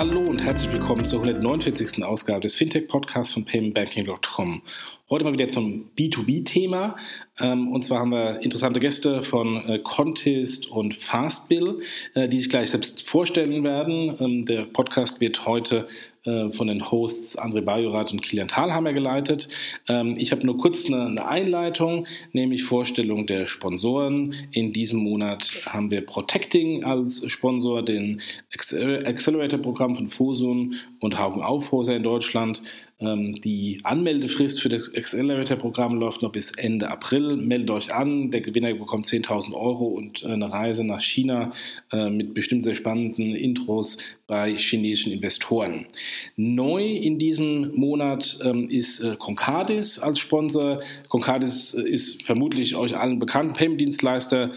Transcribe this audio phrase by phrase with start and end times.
[0.00, 2.02] Hallo und herzlich willkommen zur 149.
[2.02, 4.62] Ausgabe des Fintech-Podcasts von paymentbanking.com.
[5.10, 6.96] Heute mal wieder zum B2B-Thema.
[7.38, 11.80] Ähm, und zwar haben wir interessante Gäste von äh, Contest und Fastbill,
[12.14, 14.16] äh, die sich gleich selbst vorstellen werden.
[14.20, 15.86] Ähm, der Podcast wird heute
[16.24, 19.48] äh, von den Hosts André Bajorat und Kilian Thalhammer geleitet.
[19.88, 24.34] Ähm, ich habe nur kurz eine, eine, Einleitung, nämlich Vorstellung der Sponsoren.
[24.52, 28.20] In diesem Monat haben wir Protecting als Sponsor, den
[28.52, 32.62] Accelerator-Programm von Fosun und Haufen Aufhoser in Deutschland.
[33.00, 37.36] Ähm, die Anmeldefrist für das Accelerator-Programm läuft noch bis Ende April.
[37.36, 38.30] Meldet euch an.
[38.30, 41.52] Der Gewinner bekommt 10.000 Euro und äh, eine Reise nach China
[41.92, 45.86] äh, mit bestimmt sehr spannenden Intros bei chinesischen Investoren.
[46.36, 50.80] Neu in diesem Monat ähm, ist äh, Concardis als Sponsor.
[51.08, 54.50] Concardis ist vermutlich euch allen bekannt, Payment-Dienstleister.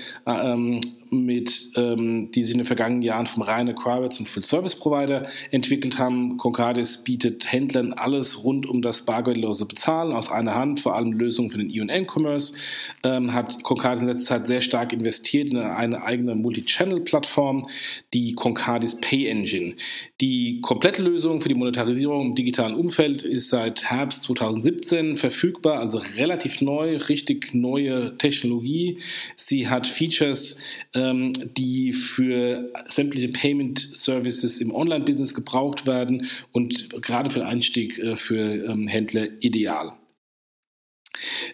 [1.14, 6.38] Mit, ähm, die sich in den vergangenen Jahren vom reinen Acquirer zum Full-Service-Provider entwickelt haben.
[6.38, 11.52] Concardis bietet Händlern alles rund um das bargeldlose Bezahlen aus einer Hand, vor allem Lösungen
[11.52, 12.56] für den E&M-Commerce.
[13.04, 17.68] Ähm, hat Concardis in letzter Zeit sehr stark investiert in eine eigene Multi-Channel-Plattform,
[18.14, 19.76] die Concardis Pay Engine.
[20.22, 26.00] Die komplette Lösung für die Monetarisierung im digitalen Umfeld ist seit Herbst 2017 verfügbar, also
[26.18, 28.98] relativ neu, richtig neue Technologie.
[29.36, 30.62] Sie hat Features,
[30.94, 37.48] äh, ähm, die für sämtliche Payment Services im Online-Business gebraucht werden und gerade für den
[37.48, 39.94] Einstieg äh, für ähm, Händler ideal.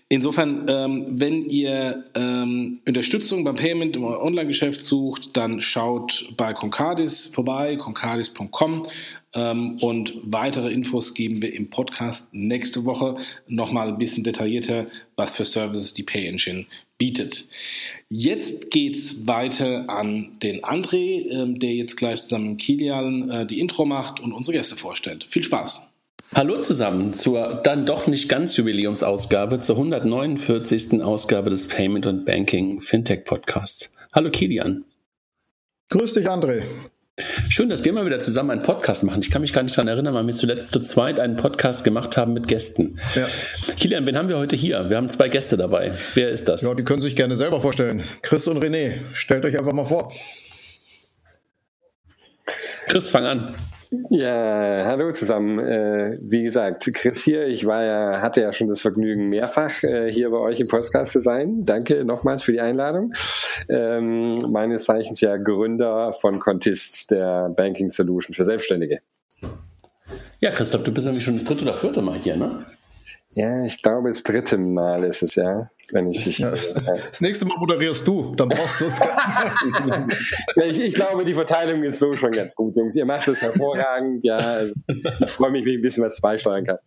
[0.08, 7.28] Insofern, ähm, wenn ihr ähm, Unterstützung beim Payment im Online-Geschäft sucht, dann schaut bei Concardis
[7.28, 8.88] vorbei, concardis.com
[9.34, 13.18] ähm, und weitere Infos geben wir im Podcast nächste Woche
[13.48, 16.66] nochmal ein bisschen detaillierter, was für Services die Pay Engine
[16.98, 17.48] bietet.
[18.08, 23.60] Jetzt geht's weiter an den André, ähm, der jetzt gleich zusammen mit Kilian äh, die
[23.60, 25.26] Intro macht und unsere Gäste vorstellt.
[25.30, 25.89] Viel Spaß!
[26.36, 31.02] Hallo zusammen zur dann doch nicht ganz Jubiläumsausgabe, zur 149.
[31.02, 33.96] Ausgabe des Payment und Banking Fintech Podcasts.
[34.14, 34.86] Hallo Kilian.
[35.90, 36.62] Grüß dich, André.
[37.50, 39.22] Schön, dass wir mal wieder zusammen einen Podcast machen.
[39.24, 42.16] Ich kann mich gar nicht daran erinnern, weil wir zuletzt zu zweit einen Podcast gemacht
[42.16, 43.00] haben mit Gästen.
[43.16, 43.28] Ja.
[43.76, 44.88] Kilian, wen haben wir heute hier?
[44.88, 45.94] Wir haben zwei Gäste dabei.
[46.14, 46.62] Wer ist das?
[46.62, 48.04] Ja, die können sich gerne selber vorstellen.
[48.22, 49.00] Chris und René.
[49.14, 50.14] Stellt euch einfach mal vor.
[52.88, 53.56] Chris, fang an.
[53.92, 55.58] Ja, hallo zusammen.
[55.58, 57.48] Äh, wie gesagt, Chris hier.
[57.48, 61.12] Ich war ja, hatte ja schon das Vergnügen, mehrfach äh, hier bei euch im Podcast
[61.12, 61.64] zu sein.
[61.64, 63.14] Danke nochmals für die Einladung.
[63.68, 69.00] Ähm, meines Zeichens ja Gründer von Contist, der Banking Solution für Selbstständige.
[70.40, 72.64] Ja, Christoph, du bist nämlich schon das dritte oder vierte Mal hier, ne?
[73.40, 75.60] Ja, ich glaube, das dritte Mal ist es ja.
[75.94, 79.54] Wenn ich, ich ja, das, das, nächste Mal moderierst du, dann brauchst du es gar
[79.66, 80.72] nicht.
[80.72, 82.98] ich, ich, glaube, die Verteilung ist so schon ganz gut, Jungs.
[82.98, 84.26] Ihr macht es hervorragend.
[84.26, 84.74] Ja, also,
[85.24, 86.80] ich freue mich, wenn ich ein bisschen was beisteuern kann.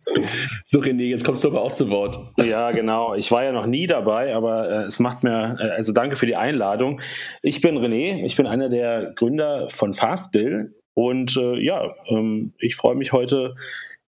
[0.67, 2.19] So, René, jetzt kommst du aber auch zu Wort.
[2.37, 3.15] Ja, genau.
[3.15, 6.27] Ich war ja noch nie dabei, aber äh, es macht mir, äh, also danke für
[6.27, 7.01] die Einladung.
[7.41, 12.75] Ich bin René, ich bin einer der Gründer von Fastbill und äh, ja, ähm, ich
[12.75, 13.55] freue mich heute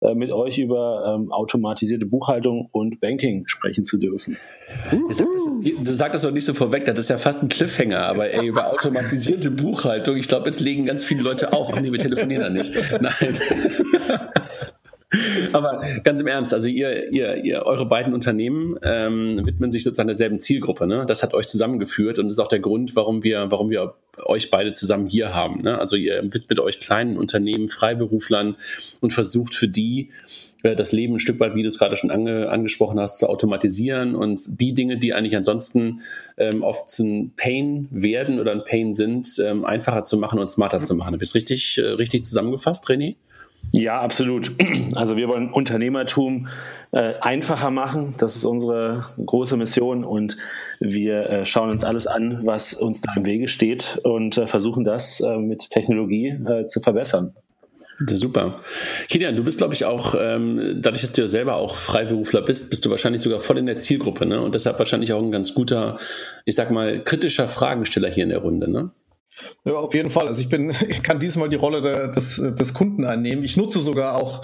[0.04, 4.36] äh, mit euch über ähm, automatisierte Buchhaltung und Banking sprechen zu dürfen.
[4.90, 8.46] Du sagst das doch nicht so vorweg, das ist ja fast ein Cliffhanger, aber ey,
[8.46, 12.42] über automatisierte Buchhaltung, ich glaube, jetzt legen ganz viele Leute auch, ach nee, wir telefonieren
[12.42, 12.74] da nicht.
[13.00, 13.38] Nein.
[15.52, 20.08] Aber ganz im Ernst, also ihr, ihr, ihr eure beiden Unternehmen ähm, widmen sich sozusagen
[20.08, 20.86] derselben Zielgruppe.
[20.86, 21.04] Ne?
[21.06, 23.94] Das hat euch zusammengeführt und ist auch der Grund, warum wir, warum wir
[24.26, 25.62] euch beide zusammen hier haben.
[25.62, 25.78] Ne?
[25.78, 28.56] Also ihr widmet euch kleinen Unternehmen, Freiberuflern
[29.00, 30.10] und versucht für die
[30.64, 33.28] äh, das Leben ein Stück weit, wie du es gerade schon ange, angesprochen hast, zu
[33.28, 36.00] automatisieren und die Dinge, die eigentlich ansonsten
[36.36, 40.80] ähm, oft ein Pain werden oder ein Pain sind, ähm, einfacher zu machen und smarter
[40.80, 41.12] zu machen.
[41.12, 43.16] Habe ich es richtig, äh, richtig zusammengefasst, René?
[43.72, 44.52] Ja, absolut.
[44.94, 46.46] Also wir wollen Unternehmertum
[46.92, 48.14] äh, einfacher machen.
[48.18, 50.36] Das ist unsere große Mission und
[50.78, 54.84] wir äh, schauen uns alles an, was uns da im Wege steht und äh, versuchen
[54.84, 57.34] das äh, mit Technologie äh, zu verbessern.
[57.98, 58.60] Super.
[59.08, 62.70] Kilian, du bist, glaube ich, auch, ähm, dadurch, dass du ja selber auch Freiberufler bist,
[62.70, 64.40] bist du wahrscheinlich sogar voll in der Zielgruppe, ne?
[64.40, 65.98] Und deshalb wahrscheinlich auch ein ganz guter,
[66.44, 68.90] ich sag mal, kritischer Fragesteller hier in der Runde, ne?
[69.64, 70.28] Ja, auf jeden Fall.
[70.28, 73.44] Also ich bin, ich kann diesmal die Rolle der, des, des Kunden einnehmen.
[73.44, 74.42] Ich nutze sogar auch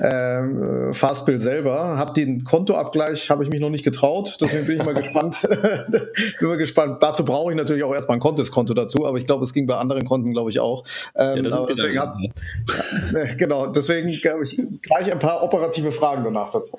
[0.00, 1.96] ähm, Fastbill selber.
[1.98, 4.36] Hab den Kontoabgleich, habe ich mich noch nicht getraut.
[4.40, 5.46] Deswegen bin ich mal gespannt.
[6.38, 7.02] bin mal gespannt.
[7.02, 9.76] Dazu brauche ich natürlich auch erstmal ein Contest-Konto dazu, aber ich glaube, es ging bei
[9.76, 10.84] anderen Konten, glaube ich, auch.
[11.16, 12.16] Ähm, ja, deswegen hab,
[13.36, 16.78] genau, deswegen glaube ich gleich ein paar operative Fragen danach dazu.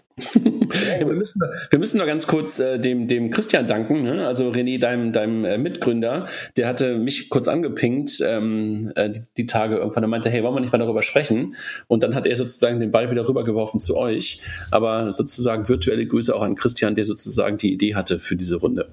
[1.00, 4.04] Ja, wir, müssen, wir müssen noch ganz kurz äh, dem, dem Christian danken.
[4.04, 4.26] Ne?
[4.26, 6.28] Also René, deinem, deinem äh, Mitgründer,
[6.58, 10.62] der hatte mich kurz angepinkt ähm, äh, die, Tage irgendwann und meinte, hey, wollen wir
[10.62, 11.56] nicht mal darüber sprechen?
[11.88, 14.42] Und dann hat er sozusagen den Ball wieder rübergeworfen zu euch.
[14.72, 18.90] Aber sozusagen virtuelle Grüße auch an Christian, der sozusagen die Idee hatte für diese Runde.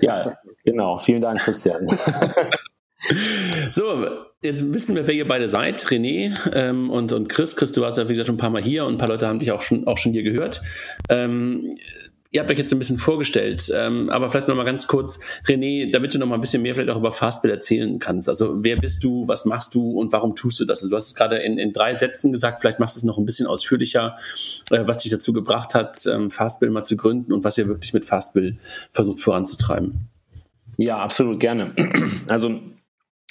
[0.00, 0.98] Ja, genau.
[0.98, 1.86] Vielen Dank, Christian.
[3.70, 4.06] So,
[4.40, 7.54] jetzt wissen wir, wer ihr beide seid, René ähm, und, und Chris.
[7.54, 9.26] Chris, du warst ja, wie gesagt, schon ein paar Mal hier und ein paar Leute
[9.26, 10.62] haben dich auch schon, auch schon hier gehört.
[11.10, 11.76] Ähm,
[12.34, 15.92] ihr habt euch jetzt ein bisschen vorgestellt, ähm, aber vielleicht noch mal ganz kurz, René,
[15.92, 18.28] damit du noch mal ein bisschen mehr vielleicht auch über Fastbill erzählen kannst.
[18.28, 20.80] Also wer bist du, was machst du und warum tust du das?
[20.80, 23.18] Also, du hast es gerade in, in drei Sätzen gesagt, vielleicht machst du es noch
[23.18, 24.16] ein bisschen ausführlicher,
[24.72, 27.94] äh, was dich dazu gebracht hat, ähm, Fastbill mal zu gründen und was ihr wirklich
[27.94, 28.58] mit Fastbill
[28.90, 30.08] versucht voranzutreiben.
[30.76, 31.72] Ja, absolut gerne.
[32.28, 32.58] Also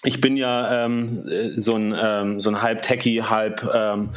[0.05, 1.23] ich bin ja ähm,
[1.57, 4.09] so ein, ähm, so ein halb Techie, halb ähm,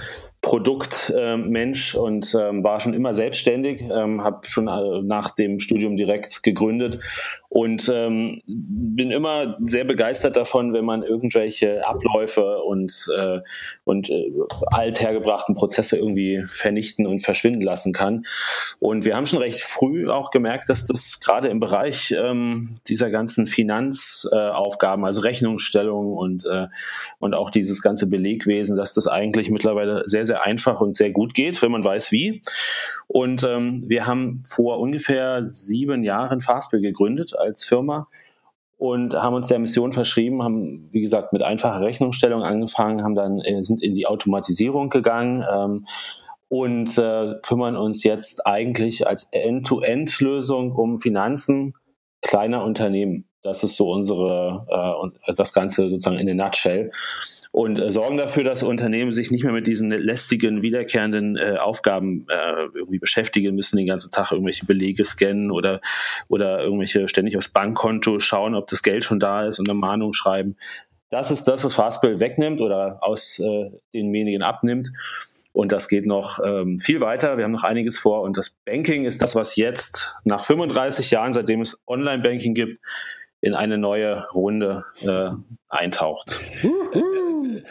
[0.46, 5.96] Produktmensch äh, und ähm, war schon immer selbstständig, ähm, habe schon äh, nach dem Studium
[5.96, 7.00] direkt gegründet
[7.48, 13.40] und ähm, bin immer sehr begeistert davon, wenn man irgendwelche Abläufe und, äh,
[13.84, 14.30] und äh,
[14.66, 18.24] althergebrachten Prozesse irgendwie vernichten und verschwinden lassen kann.
[18.78, 23.10] Und wir haben schon recht früh auch gemerkt, dass das gerade im Bereich ähm, dieser
[23.10, 26.66] ganzen Finanzaufgaben, äh, also Rechnungsstellung und, äh,
[27.18, 31.34] und auch dieses ganze Belegwesen, dass das eigentlich mittlerweile sehr, sehr einfach und sehr gut
[31.34, 32.42] geht, wenn man weiß wie.
[33.06, 38.08] Und ähm, wir haben vor ungefähr sieben Jahren Fastbill gegründet als Firma
[38.78, 43.40] und haben uns der Mission verschrieben, haben, wie gesagt, mit einfacher Rechnungsstellung angefangen, haben dann,
[43.40, 45.86] äh, sind in die Automatisierung gegangen ähm,
[46.48, 51.74] und äh, kümmern uns jetzt eigentlich als End-to-End-Lösung um Finanzen
[52.20, 53.28] kleiner Unternehmen.
[53.42, 54.66] Das ist so unsere,
[55.26, 56.90] äh, das Ganze sozusagen in a nutshell
[57.56, 62.26] und äh, sorgen dafür, dass Unternehmen sich nicht mehr mit diesen lästigen, wiederkehrenden äh, Aufgaben
[62.28, 65.80] äh, irgendwie beschäftigen müssen, den ganzen Tag irgendwelche Belege scannen oder,
[66.28, 70.12] oder irgendwelche ständig aufs Bankkonto schauen, ob das Geld schon da ist und eine Mahnung
[70.12, 70.58] schreiben.
[71.08, 74.92] Das ist das, was Fastbill wegnimmt oder aus äh, denjenigen abnimmt.
[75.54, 77.38] Und das geht noch ähm, viel weiter.
[77.38, 78.20] Wir haben noch einiges vor.
[78.20, 82.82] Und das Banking ist das, was jetzt nach 35 Jahren, seitdem es Online-Banking gibt,
[83.40, 85.30] in eine neue Runde äh,
[85.70, 86.38] eintaucht.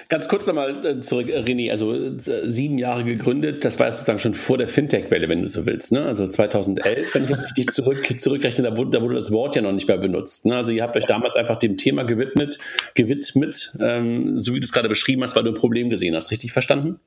[0.09, 4.19] Ganz kurz nochmal äh, zurück, äh, René, also äh, sieben Jahre gegründet, das war sozusagen
[4.19, 5.91] schon vor der Fintech-Welle, wenn du so willst.
[5.91, 6.03] Ne?
[6.03, 9.61] Also 2011, wenn ich das richtig zurück, zurückrechne, da wurde, da wurde das Wort ja
[9.61, 10.45] noch nicht mehr benutzt.
[10.45, 10.55] Ne?
[10.55, 12.59] Also ihr habt euch damals einfach dem Thema gewidmet,
[12.93, 16.31] gewidmet ähm, so wie du es gerade beschrieben hast, weil du ein Problem gesehen hast.
[16.31, 16.99] Richtig verstanden?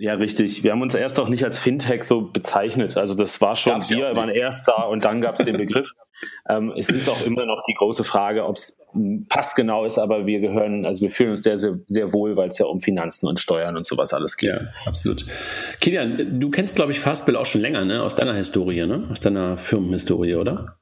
[0.00, 0.62] Ja, richtig.
[0.62, 2.96] Wir haben uns erst auch nicht als Fintech so bezeichnet.
[2.96, 5.92] Also das war schon, Gab's wir waren erst da und dann gab es den Begriff.
[6.48, 8.77] ähm, es ist auch immer noch die große Frage, ob es
[9.28, 12.58] passgenau ist, aber wir gehören, also wir fühlen uns sehr, sehr, sehr wohl, weil es
[12.58, 14.60] ja um Finanzen und Steuern und sowas alles geht.
[14.60, 15.24] Ja, absolut.
[15.80, 18.02] Kilian, du kennst, glaube ich, Fastbill auch schon länger, ne?
[18.02, 19.06] Aus deiner Historie, ne?
[19.10, 20.77] Aus deiner Firmenhistorie, oder?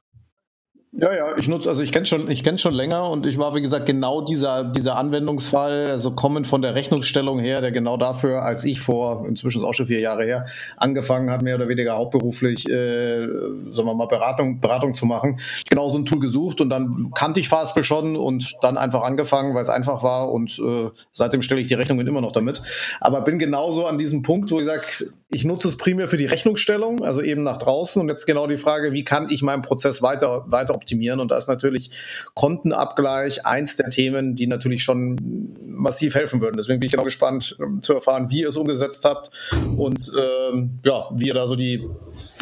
[0.93, 3.53] Ja, ja, ich nutze, also ich kenne schon, ich kenne schon länger und ich war,
[3.53, 8.43] wie gesagt, genau dieser, dieser Anwendungsfall, also kommend von der Rechnungsstellung her, der genau dafür,
[8.43, 10.45] als ich vor, inzwischen ist auch schon vier Jahre her,
[10.77, 13.27] angefangen hat, mehr oder weniger hauptberuflich, äh,
[13.69, 17.41] sagen wir mal, Beratung, Beratung zu machen, genau so ein Tool gesucht und dann kannte
[17.41, 21.59] ich Fastbill schon und dann einfach angefangen, weil es einfach war und äh, seitdem stelle
[21.59, 22.61] ich die Rechnungen immer noch damit.
[23.01, 24.81] Aber bin genauso an diesem Punkt, wo ich sage,
[25.29, 28.57] ich nutze es primär für die Rechnungsstellung, also eben nach draußen und jetzt genau die
[28.57, 31.19] Frage, wie kann ich meinen Prozess weiter, weiter optimieren.
[31.19, 31.91] Und da ist natürlich
[32.33, 35.17] Kontenabgleich eins der Themen, die natürlich schon
[35.65, 36.55] massiv helfen würden.
[36.55, 39.31] Deswegen bin ich genau gespannt ähm, zu erfahren, wie ihr es umgesetzt habt
[39.75, 41.85] und ähm, ja, wie ihr da so die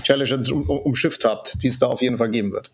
[0.03, 2.71] Challenges um, umschifft habt, die es da auf jeden Fall geben wird.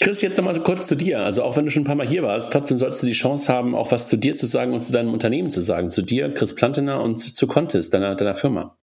[0.00, 1.20] Chris, jetzt nochmal kurz zu dir.
[1.20, 3.52] Also auch wenn du schon ein paar Mal hier warst, trotzdem solltest du die Chance
[3.52, 5.90] haben, auch was zu dir zu sagen und zu deinem Unternehmen zu sagen.
[5.90, 8.74] Zu dir, Chris Plantener und zu Contest, deiner, deiner Firma.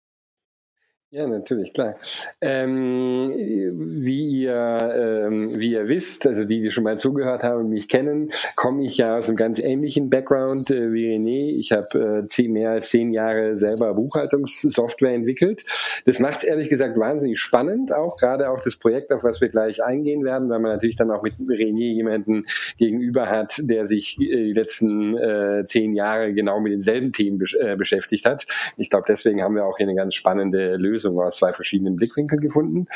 [1.12, 1.96] Ja, natürlich, klar.
[2.39, 7.70] Ähm, wie, ihr, ähm, wie ihr wisst, also die, die schon mal zugehört haben und
[7.70, 11.48] mich kennen, komme ich ja aus einem ganz ähnlichen Background äh, wie René.
[11.58, 15.66] Ich habe äh, mehr als zehn Jahre selber Buchhaltungssoftware entwickelt.
[16.06, 19.50] Das macht es ehrlich gesagt wahnsinnig spannend, auch gerade auch das Projekt, auf was wir
[19.50, 22.46] gleich eingehen werden, weil man natürlich dann auch mit René jemanden
[22.78, 27.56] gegenüber hat, der sich äh, die letzten äh, zehn Jahre genau mit denselben Themen besch
[27.56, 28.46] äh, beschäftigt hat.
[28.78, 31.96] Ich glaube, deswegen haben wir auch hier eine ganz spannende Lösung Lösung aus zwei verschiedenen
[31.96, 32.88] Blickwinkeln gefunden.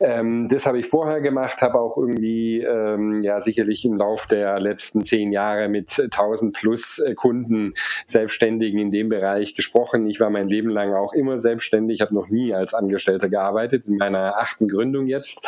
[0.00, 4.60] Ähm, das habe ich vorher gemacht, habe auch irgendwie ähm, ja sicherlich im Lauf der
[4.60, 7.74] letzten zehn Jahre mit 1000 plus äh, Kunden
[8.06, 10.08] Selbstständigen in dem Bereich gesprochen.
[10.08, 13.96] Ich war mein Leben lang auch immer selbstständig, habe noch nie als Angestellter gearbeitet, in
[13.96, 15.40] meiner achten Gründung jetzt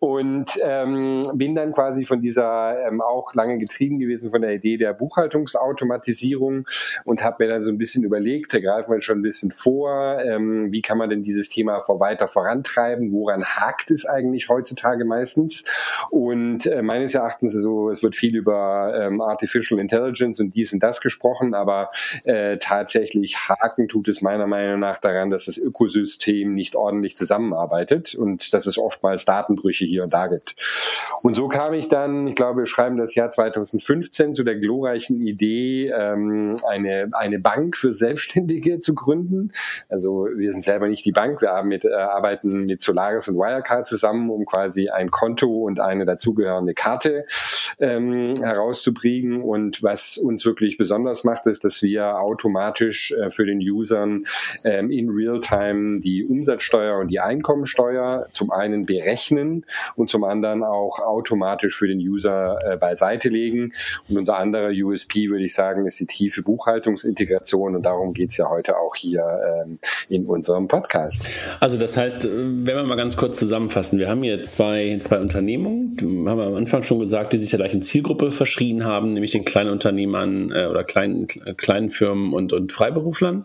[0.00, 4.76] und ähm, bin dann quasi von dieser ähm, auch lange getrieben gewesen von der Idee
[4.76, 6.68] der Buchhaltungsautomatisierung
[7.04, 10.20] und habe mir dann so ein bisschen überlegt, da greifen wir schon ein bisschen vor,
[10.20, 15.04] ähm, wie kann man denn dieses Thema vor weiter vorantreiben, woran hakt es eigentlich heutzutage
[15.04, 15.64] meistens?
[16.10, 20.82] Und äh, meines Erachtens so, es wird viel über ähm, Artificial Intelligence und dies und
[20.82, 21.90] das gesprochen, aber
[22.24, 28.14] äh, tatsächlich haken tut es meiner Meinung nach daran, dass das Ökosystem nicht ordentlich zusammenarbeitet
[28.14, 30.54] und dass es oftmals Datenbrüche hier und da gibt.
[31.22, 35.16] Und so kam ich dann, ich glaube, wir schreiben das Jahr 2015 zu der glorreichen
[35.16, 39.52] Idee, ähm, eine, eine Bank für Selbstständige zu gründen.
[39.88, 43.86] Also wir sind selber nicht die Bank, wir mit, äh, arbeiten mit Solaris und Wirecard
[43.86, 47.26] zusammen, um quasi ein Konto und eine dazugehörende Karte
[47.78, 49.42] ähm, herauszubringen.
[49.42, 54.22] Und was uns wirklich besonders macht, ist, dass wir automatisch äh, für den Usern
[54.64, 59.64] ähm, in Realtime die Umsatzsteuer und die Einkommensteuer zum einen berechnen
[59.96, 63.72] und zum anderen auch automatisch für den User äh, beiseite legen.
[64.08, 68.36] Und unser anderer USP, würde ich sagen, ist die tiefe Buchhaltungsintegration und darum geht es
[68.36, 69.24] ja heute auch hier
[69.64, 71.22] ähm, in unserem Podcast.
[71.60, 75.96] Also das heißt, wenn wir mal ganz kurz zusammenfassen, wir haben hier zwei, zwei Unternehmungen,
[76.28, 79.44] haben wir am Anfang schon gesagt, die sich der gleichen Zielgruppe verschrien haben, nämlich den
[79.44, 83.44] kleinen Unternehmern äh, oder kleinen, kleinen Firmen und, und Freiberuflern.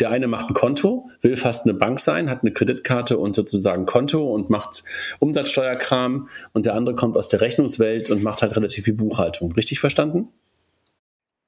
[0.00, 3.86] Der eine macht ein Konto, will fast eine Bank sein, hat eine Kreditkarte und sozusagen
[3.86, 4.84] Konto und macht
[5.18, 9.52] Umsatz Umsatzsteuerkram und der andere kommt aus der Rechnungswelt und macht halt relativ viel Buchhaltung.
[9.52, 10.28] Richtig verstanden?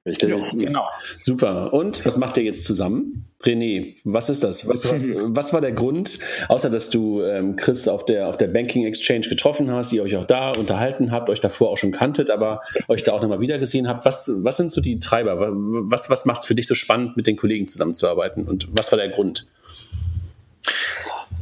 [0.04, 0.30] Richtig.
[0.30, 0.84] Jo, genau.
[1.18, 1.72] Super.
[1.72, 3.24] Und was macht ihr jetzt zusammen?
[3.42, 4.68] René, was ist das?
[4.68, 8.46] Was, was, was war der Grund, außer dass du ähm, Chris auf der, auf der
[8.46, 12.30] Banking Exchange getroffen hast, ihr euch auch da unterhalten habt, euch davor auch schon kanntet,
[12.30, 14.04] aber euch da auch nochmal wieder gesehen habt?
[14.04, 15.38] Was, was sind so die Treiber?
[15.40, 18.46] Was, was macht es für dich so spannend, mit den Kollegen zusammenzuarbeiten?
[18.46, 19.48] Und was war der Grund?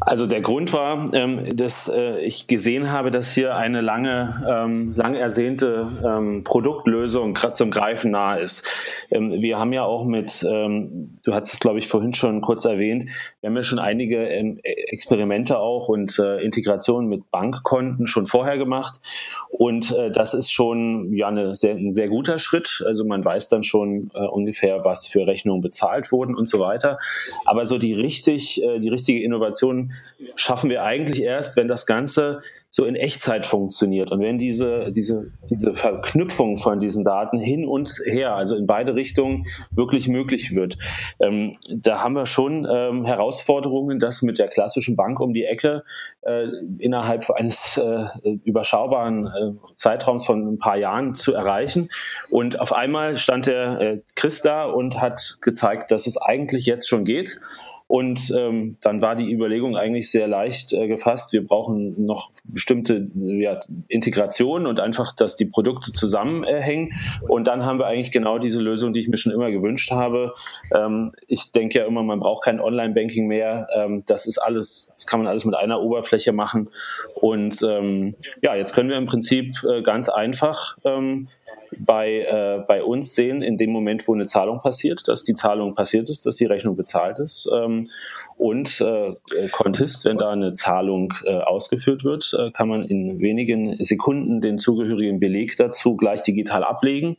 [0.07, 4.95] Also der Grund war, ähm, dass äh, ich gesehen habe, dass hier eine lange, ähm,
[4.97, 8.69] lang ersehnte ähm, Produktlösung gerade zum Greifen nahe ist.
[9.11, 12.65] Ähm, wir haben ja auch mit, ähm, du hast es glaube ich vorhin schon kurz
[12.65, 13.09] erwähnt,
[13.41, 18.59] wir haben ja schon einige ähm, Experimente auch und äh, Integrationen mit Bankkonten schon vorher
[18.59, 19.01] gemacht
[19.49, 22.85] und äh, das ist schon ja eine sehr, ein sehr guter Schritt.
[22.87, 26.99] Also man weiß dann schon äh, ungefähr, was für Rechnungen bezahlt wurden und so weiter.
[27.45, 29.93] Aber so die richtig, äh, die richtige Innovation
[30.37, 32.41] schaffen wir eigentlich erst, wenn das Ganze
[32.75, 38.01] so in Echtzeit funktioniert und wenn diese, diese, diese Verknüpfung von diesen Daten hin und
[38.05, 40.77] her, also in beide Richtungen, wirklich möglich wird.
[41.21, 45.85] Ähm, da haben wir schon ähm, Herausforderungen, das mit der klassischen Bank um die Ecke
[46.23, 46.49] äh,
[46.81, 48.07] innerhalb eines äh,
[48.43, 51.91] überschaubaren äh, Zeitraums von ein paar Jahren zu erreichen.
[52.33, 56.89] Und auf einmal stand der äh, Chris da und hat gezeigt, dass es eigentlich jetzt
[56.89, 57.39] schon geht.
[57.87, 61.35] Und ähm, dann war die Überlegung eigentlich sehr leicht äh, gefasst.
[61.35, 66.93] Wir brauchen noch bestimmte ja, Integrationen und einfach, dass die Produkte zusammenhängen.
[67.29, 70.33] Und dann haben wir eigentlich genau diese Lösung, die ich mir schon immer gewünscht habe.
[70.75, 73.69] Ähm, ich denke ja immer, man braucht kein Online-Banking mehr.
[73.75, 76.69] Ähm, das ist alles, das kann man alles mit einer Oberfläche machen.
[77.15, 81.29] Und ähm, ja, jetzt können wir im Prinzip äh, ganz einfach ähm,
[81.79, 85.75] bei, äh, bei uns sehen, in dem Moment, wo eine Zahlung passiert, dass die Zahlung
[85.75, 87.51] passiert ist, dass die Rechnung bezahlt ist.
[87.53, 87.91] Ähm,
[88.37, 89.15] und äh,
[89.53, 94.59] Contist, wenn da eine Zahlung äh, ausgeführt wird, äh, kann man in wenigen Sekunden den
[94.59, 97.17] zugehörigen Beleg dazu gleich digital ablegen.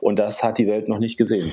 [0.00, 1.50] Und das hat die Welt noch nicht gesehen.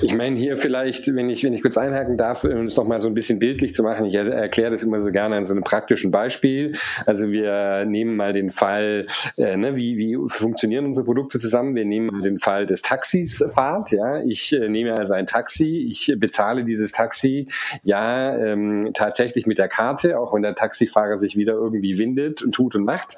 [0.00, 3.08] Ich meine hier vielleicht, wenn ich, wenn ich kurz einhaken darf, um es nochmal so
[3.08, 6.10] ein bisschen bildlich zu machen, ich erkläre das immer so gerne an so einem praktischen
[6.10, 6.74] Beispiel.
[7.06, 9.02] Also wir nehmen mal den Fall,
[9.36, 11.74] äh, ne, wie, wie funktionieren unsere Produkte zusammen.
[11.74, 13.90] Wir nehmen den Fall des Taxis Fahrt.
[13.90, 17.48] Ja, ich äh, nehme also ein Taxi, ich bezahle dieses Taxi,
[17.82, 22.52] ja, ähm, tatsächlich mit der Karte, auch wenn der Taxifahrer sich wieder irgendwie windet und
[22.52, 23.16] tut und macht.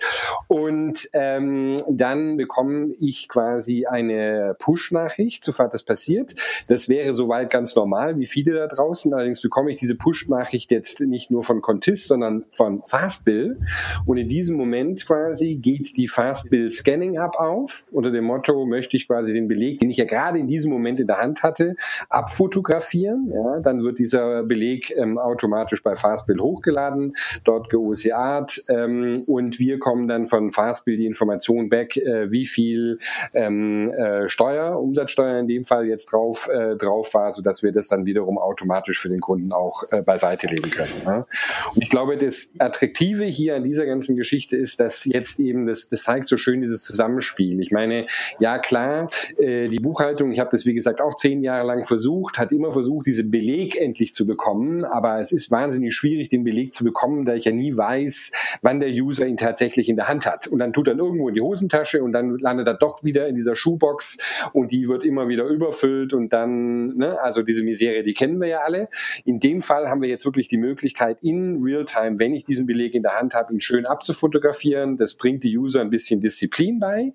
[0.49, 6.35] Und ähm, dann bekomme ich quasi eine Push-Nachricht, sofort das passiert.
[6.69, 9.13] Das wäre soweit ganz normal, wie viele da draußen.
[9.13, 13.59] Allerdings bekomme ich diese Push-Nachricht jetzt nicht nur von Contist, sondern von Fastbill.
[14.05, 18.97] Und in diesem Moment quasi geht die Fastbill Scanning App auf unter dem Motto, möchte
[18.97, 21.77] ich quasi den Beleg, den ich ja gerade in diesem Moment in der Hand hatte,
[22.09, 23.33] abfotografieren.
[23.33, 27.15] Ja, dann wird dieser Beleg ähm, automatisch bei Fastbill hochgeladen,
[27.45, 32.99] dort geOCAt ähm, und wir kommen dann von Fastbill die Information back, äh, wie viel
[33.35, 37.89] ähm, äh, Steuer, Umsatzsteuer in dem Fall jetzt drauf, äh, drauf war, sodass wir das
[37.89, 40.93] dann wiederum automatisch für den Kunden auch äh, beiseite legen können.
[41.05, 41.27] Ja.
[41.75, 45.89] Und ich glaube, das Attraktive hier an dieser ganzen Geschichte ist, dass jetzt eben, das,
[45.89, 47.61] das zeigt so schön dieses Zusammenspiel.
[47.61, 48.07] Ich meine,
[48.39, 49.07] ja klar,
[49.39, 52.73] äh, die Buchhaltung, ich habe das wie gesagt auch zehn Jahre lang versucht, hat immer
[52.73, 57.25] versucht, diesen Beleg endlich zu bekommen, aber es ist wahnsinnig schwierig, den Beleg zu bekommen,
[57.25, 60.47] da ich ja nie weiß, wann der User ihn tatsächlich in der Hand hat.
[60.47, 63.35] Und dann tut er irgendwo in die Hosentasche und dann landet er doch wieder in
[63.35, 64.19] dieser Schuhbox
[64.53, 68.49] und die wird immer wieder überfüllt und dann, ne, also diese Misere, die kennen wir
[68.49, 68.89] ja alle.
[69.25, 72.95] In dem Fall haben wir jetzt wirklich die Möglichkeit, in Realtime, wenn ich diesen Beleg
[72.95, 74.97] in der Hand habe, ihn schön abzufotografieren.
[74.97, 77.13] Das bringt die User ein bisschen Disziplin bei.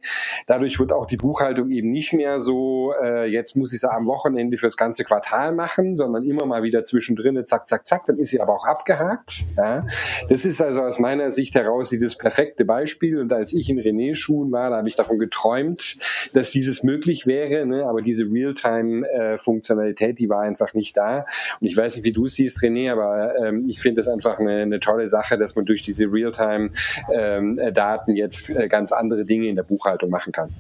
[0.48, 4.08] Dadurch wird auch die Buchhaltung eben nicht mehr so, äh, jetzt muss ich es am
[4.08, 8.30] Wochenende fürs ganze Quartal machen, sondern immer mal wieder zwischendrin, zack, zack, zack, dann ist
[8.30, 9.44] sie aber auch abgehakt.
[9.58, 9.86] Ja.
[10.30, 13.20] Das ist also aus meiner Sicht heraus dieses perfekte Beispiel.
[13.20, 15.98] Und als ich in René Schuhen war, da habe ich davon geträumt,
[16.34, 17.86] dass dieses möglich wäre, ne?
[17.86, 21.26] aber diese Realtime-Funktionalität, die war einfach nicht da.
[21.60, 24.40] Und ich weiß nicht, wie du es siehst, René, aber ähm, ich finde es einfach
[24.40, 29.48] eine, eine tolle Sache, dass man durch diese Realtime-Daten ähm, jetzt äh, ganz andere Dinge
[29.48, 30.54] in der Buchhaltung machen kann.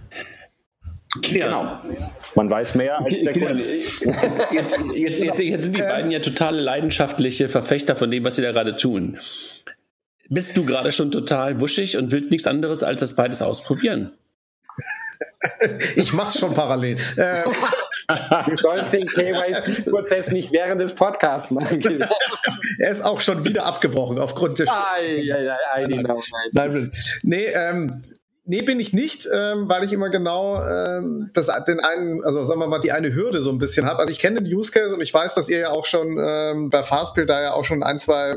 [1.22, 1.78] Genau.
[2.36, 3.76] Man weiß mehr als der Kunde.
[3.76, 4.06] Jetzt,
[4.52, 8.52] jetzt, jetzt, jetzt, sind die beiden ja totale leidenschaftliche Verfechter von dem, was sie da
[8.52, 9.18] gerade tun.
[10.30, 14.14] Bist du gerade schon total wuschig und willst nichts anderes als das beides ausprobieren?
[15.96, 16.98] Ich mach's schon parallel.
[17.18, 17.44] Äh,
[18.48, 21.82] du sollst den KYC-Prozess nicht während des Podcasts machen.
[22.80, 24.70] er ist auch schon wieder abgebrochen aufgrund des.
[24.70, 26.16] Ai, ai, ai, nein, nein.
[26.54, 26.92] nein.
[27.24, 28.04] Nee, ähm,
[28.44, 32.60] Nee, bin ich nicht, ähm, weil ich immer genau ähm, das, den einen, also sagen
[32.60, 34.00] wir mal, die eine Hürde so ein bisschen habe.
[34.00, 36.72] Also ich kenne den Use Case und ich weiß, dass ihr ja auch schon ähm,
[36.72, 38.34] bei Fastbill da ja auch schon ein, zwei,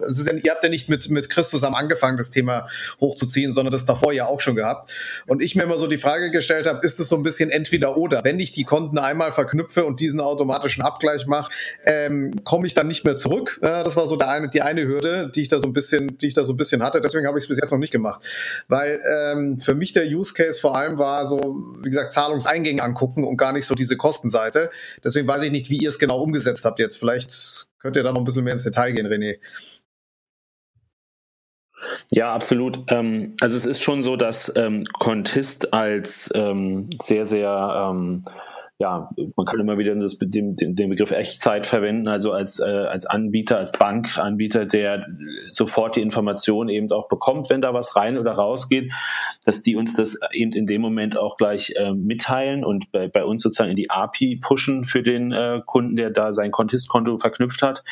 [0.00, 2.66] also ihr habt ja nicht mit, mit Chris zusammen angefangen, das Thema
[2.98, 4.90] hochzuziehen, sondern das davor ja auch schon gehabt.
[5.26, 7.98] Und ich mir immer so die Frage gestellt habe, ist es so ein bisschen entweder
[7.98, 8.24] oder?
[8.24, 11.52] Wenn ich die Konten einmal verknüpfe und diesen automatischen Abgleich mache,
[11.84, 13.58] ähm, komme ich dann nicht mehr zurück.
[13.60, 16.16] Äh, das war so der eine, die eine Hürde, die ich da so ein bisschen,
[16.16, 17.02] die ich da so ein bisschen hatte.
[17.02, 18.22] Deswegen habe ich es bis jetzt noch nicht gemacht.
[18.66, 21.38] Weil ähm, ähm, für mich der Use Case vor allem war so,
[21.82, 24.70] wie gesagt, Zahlungseingänge angucken und gar nicht so diese Kostenseite.
[25.02, 26.98] Deswegen weiß ich nicht, wie ihr es genau umgesetzt habt jetzt.
[26.98, 29.38] Vielleicht könnt ihr da noch ein bisschen mehr ins Detail gehen, René.
[32.10, 32.84] Ja, absolut.
[32.88, 37.94] Ähm, also es ist schon so, dass ähm, Contist als sehr, sehr
[38.82, 43.06] ja, man kann immer wieder das, den, den Begriff Echtzeit verwenden, also als, äh, als
[43.06, 45.06] Anbieter, als Bankanbieter, der
[45.52, 48.92] sofort die Information eben auch bekommt, wenn da was rein oder rausgeht,
[49.44, 53.24] dass die uns das eben in dem Moment auch gleich äh, mitteilen und bei, bei
[53.24, 57.62] uns sozusagen in die API pushen für den äh, Kunden, der da sein Contist-Konto verknüpft
[57.62, 57.84] hat.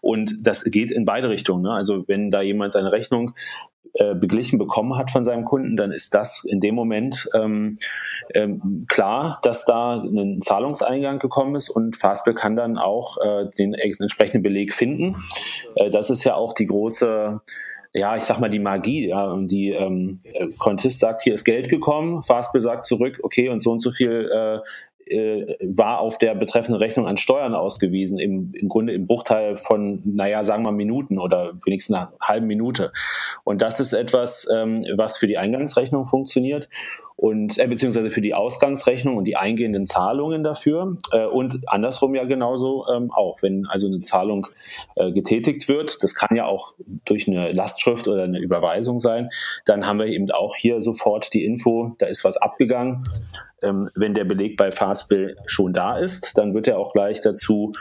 [0.00, 1.64] Und das geht in beide Richtungen.
[1.64, 1.72] Ne?
[1.72, 3.34] Also wenn da jemand seine Rechnung
[3.94, 7.78] äh, beglichen bekommen hat von seinem Kunden, dann ist das in dem Moment ähm,
[8.34, 13.74] ähm, klar, dass da ein Zahlungseingang gekommen ist und Fastbill kann dann auch äh, den
[13.74, 15.16] entsprechenden Beleg finden.
[15.74, 17.40] Äh, das ist ja auch die große
[17.92, 20.20] ja, ich sag mal, die Magie, ja, die ähm,
[20.58, 24.30] Contist sagt, hier ist Geld gekommen, Fastbill sagt zurück, okay, und so und so viel
[25.10, 30.02] äh, war auf der betreffenden Rechnung an Steuern ausgewiesen, im, im Grunde im Bruchteil von,
[30.04, 32.92] naja, sagen wir Minuten oder wenigstens einer halben Minute.
[33.44, 36.68] Und das ist etwas, ähm, was für die Eingangsrechnung funktioniert
[37.20, 42.24] und äh, beziehungsweise für die Ausgangsrechnung und die eingehenden Zahlungen dafür äh, und andersrum ja
[42.24, 44.46] genauso ähm, auch, wenn also eine Zahlung
[44.96, 49.28] äh, getätigt wird, das kann ja auch durch eine Lastschrift oder eine Überweisung sein,
[49.66, 53.06] dann haben wir eben auch hier sofort die Info, da ist was abgegangen.
[53.62, 57.72] Ähm, wenn der Beleg bei Fastbill schon da ist, dann wird er auch gleich dazu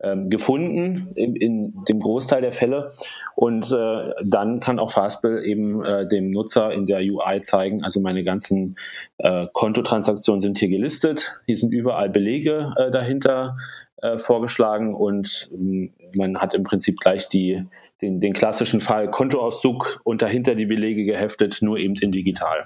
[0.00, 2.90] ähm, gefunden in, in, dem Großteil der Fälle.
[3.34, 8.00] Und äh, dann kann auch Fastbill eben äh, dem Nutzer in der UI zeigen, also
[8.00, 8.76] meine ganzen
[9.18, 13.56] äh, Kontotransaktionen sind hier gelistet, hier sind überall Belege äh, dahinter
[14.02, 17.64] äh, vorgeschlagen und ähm, man hat im Prinzip gleich die,
[18.02, 22.64] den, den klassischen Fall Kontoauszug und dahinter die Belege geheftet, nur eben in digital.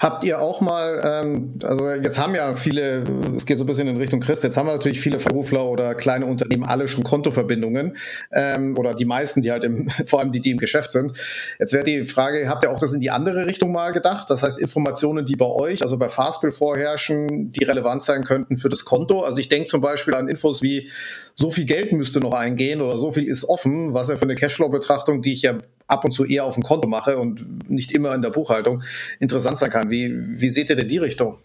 [0.00, 3.04] Habt ihr auch mal, ähm, also jetzt haben ja viele,
[3.36, 5.94] es geht so ein bisschen in Richtung Christ, jetzt haben wir natürlich viele Verrufler oder
[5.94, 7.96] kleine Unternehmen alle schon Kontoverbindungen
[8.32, 11.12] ähm, oder die meisten, die halt im, vor allem die, die im Geschäft sind.
[11.58, 14.30] Jetzt wäre die Frage, habt ihr auch das in die andere Richtung mal gedacht?
[14.30, 18.68] Das heißt Informationen, die bei euch, also bei Fastbill vorherrschen, die relevant sein könnten für
[18.68, 19.20] das Konto.
[19.20, 20.90] Also ich denke zum Beispiel an Infos wie
[21.36, 24.34] so viel Geld müsste noch eingehen oder so viel ist offen, was ja für eine
[24.34, 28.14] Cashflow-Betrachtung, die ich ja ab und zu eher auf dem Konto mache und nicht immer
[28.14, 28.82] in der Buchhaltung,
[29.20, 29.90] interessant sein kann.
[29.90, 31.38] Wie, wie seht ihr denn die Richtung?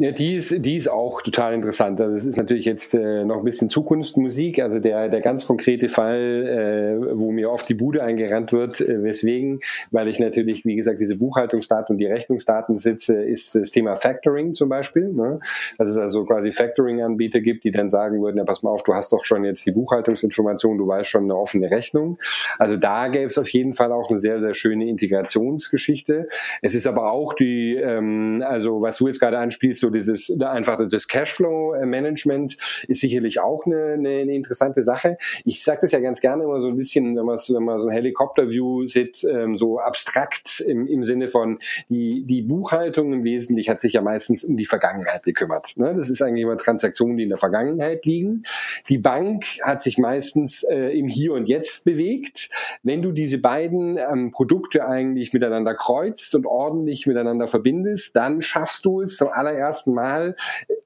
[0.00, 2.00] Ja, die ist, die ist auch total interessant.
[2.00, 4.60] Also es ist natürlich jetzt äh, noch ein bisschen Zukunftsmusik.
[4.60, 9.02] Also der, der ganz konkrete Fall, äh, wo mir oft die Bude eingerannt wird, äh,
[9.02, 9.58] weswegen,
[9.90, 14.54] weil ich natürlich, wie gesagt, diese Buchhaltungsdaten und die Rechnungsdaten sitze, ist das Thema Factoring
[14.54, 15.08] zum Beispiel.
[15.12, 15.40] Ne?
[15.78, 18.94] Dass es also quasi Factoring-Anbieter gibt, die dann sagen würden, ja, pass mal auf, du
[18.94, 22.18] hast doch schon jetzt die Buchhaltungsinformation, du weißt schon eine offene Rechnung.
[22.60, 26.28] Also da gäbe es auf jeden Fall auch eine sehr, sehr schöne Integrationsgeschichte.
[26.62, 30.40] Es ist aber auch die, ähm, also was du jetzt gerade anspielst, so so dieses
[30.40, 32.56] einfach das Cashflow-Management
[32.88, 35.16] ist sicherlich auch eine, eine, eine interessante Sache.
[35.44, 37.88] Ich sage das ja ganz gerne immer so ein bisschen, wenn man, wenn man so
[37.88, 43.70] ein Helikopter-View sieht, ähm, so abstrakt im, im Sinne von die, die Buchhaltung im Wesentlichen
[43.70, 45.76] hat sich ja meistens um die Vergangenheit gekümmert.
[45.76, 45.94] Ne?
[45.96, 48.44] Das ist eigentlich immer Transaktionen, die in der Vergangenheit liegen.
[48.88, 52.50] Die Bank hat sich meistens äh, im Hier und Jetzt bewegt.
[52.82, 58.84] Wenn du diese beiden ähm, Produkte eigentlich miteinander kreuzt und ordentlich miteinander verbindest, dann schaffst
[58.84, 60.36] du es zum allerersten ersten Mal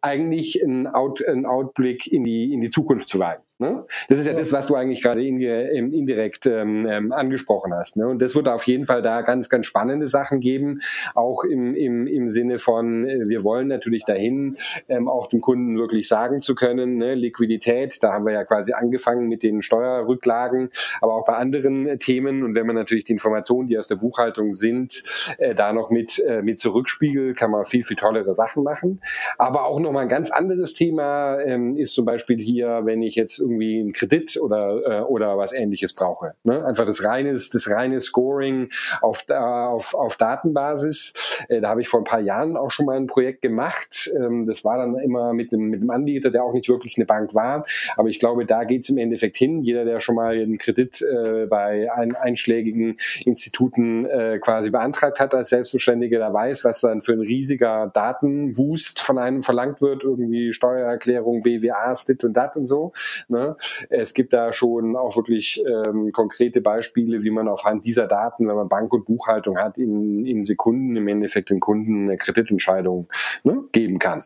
[0.00, 3.42] eigentlich einen, Out, einen Outblick in die, in die Zukunft zu wagen.
[3.62, 3.84] Ne?
[4.08, 7.96] Das ist ja das, was du eigentlich gerade indirekt ähm, ähm, angesprochen hast.
[7.96, 8.08] Ne?
[8.08, 10.80] Und das wird auf jeden Fall da ganz, ganz spannende Sachen geben,
[11.14, 14.56] auch im, im, im Sinne von, äh, wir wollen natürlich dahin,
[14.88, 17.14] ähm, auch dem Kunden wirklich sagen zu können, ne?
[17.14, 20.70] Liquidität, da haben wir ja quasi angefangen mit den Steuerrücklagen,
[21.00, 22.42] aber auch bei anderen Themen.
[22.42, 25.04] Und wenn man natürlich die Informationen, die aus der Buchhaltung sind,
[25.38, 29.00] äh, da noch mit, äh, mit zurückspiegelt, kann man viel, viel tollere Sachen machen.
[29.38, 33.38] Aber auch nochmal ein ganz anderes Thema ähm, ist zum Beispiel hier, wenn ich jetzt
[33.52, 36.34] irgendwie einen Kredit oder, äh, oder was ähnliches brauche.
[36.44, 36.64] Ne?
[36.64, 41.12] Einfach das reine, das reine Scoring auf, äh, auf, auf Datenbasis.
[41.48, 44.10] Äh, da habe ich vor ein paar Jahren auch schon mal ein Projekt gemacht.
[44.16, 47.06] Ähm, das war dann immer mit einem, mit einem Anbieter, der auch nicht wirklich eine
[47.06, 47.64] Bank war.
[47.96, 49.62] Aber ich glaube, da geht es im Endeffekt hin.
[49.62, 55.34] Jeder, der schon mal einen Kredit äh, bei ein, einschlägigen Instituten äh, quasi beantragt hat
[55.34, 60.04] als Selbstständiger, der weiß, was dann für ein riesiger Datenwust von einem verlangt wird.
[60.04, 62.92] Irgendwie Steuererklärung, BWAs, dit und dat und so.
[63.28, 63.41] Ne?
[63.88, 68.56] Es gibt da schon auch wirklich ähm, konkrete Beispiele, wie man aufhand dieser Daten, wenn
[68.56, 73.08] man Bank- und Buchhaltung hat, in, in Sekunden im Endeffekt den Kunden eine Kreditentscheidung
[73.44, 74.22] ne, geben kann.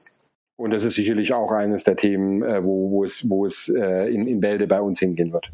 [0.57, 4.09] Und das ist sicherlich auch eines der Themen, äh, wo, wo es, wo es äh,
[4.13, 5.51] in, in Bälde bei uns hingehen wird.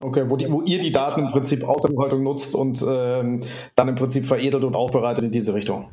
[0.00, 3.40] Okay, wo, die, wo ihr die Daten im Prinzip aus der Buchhaltung nutzt und ähm,
[3.74, 5.88] dann im Prinzip veredelt und aufbereitet in diese Richtung.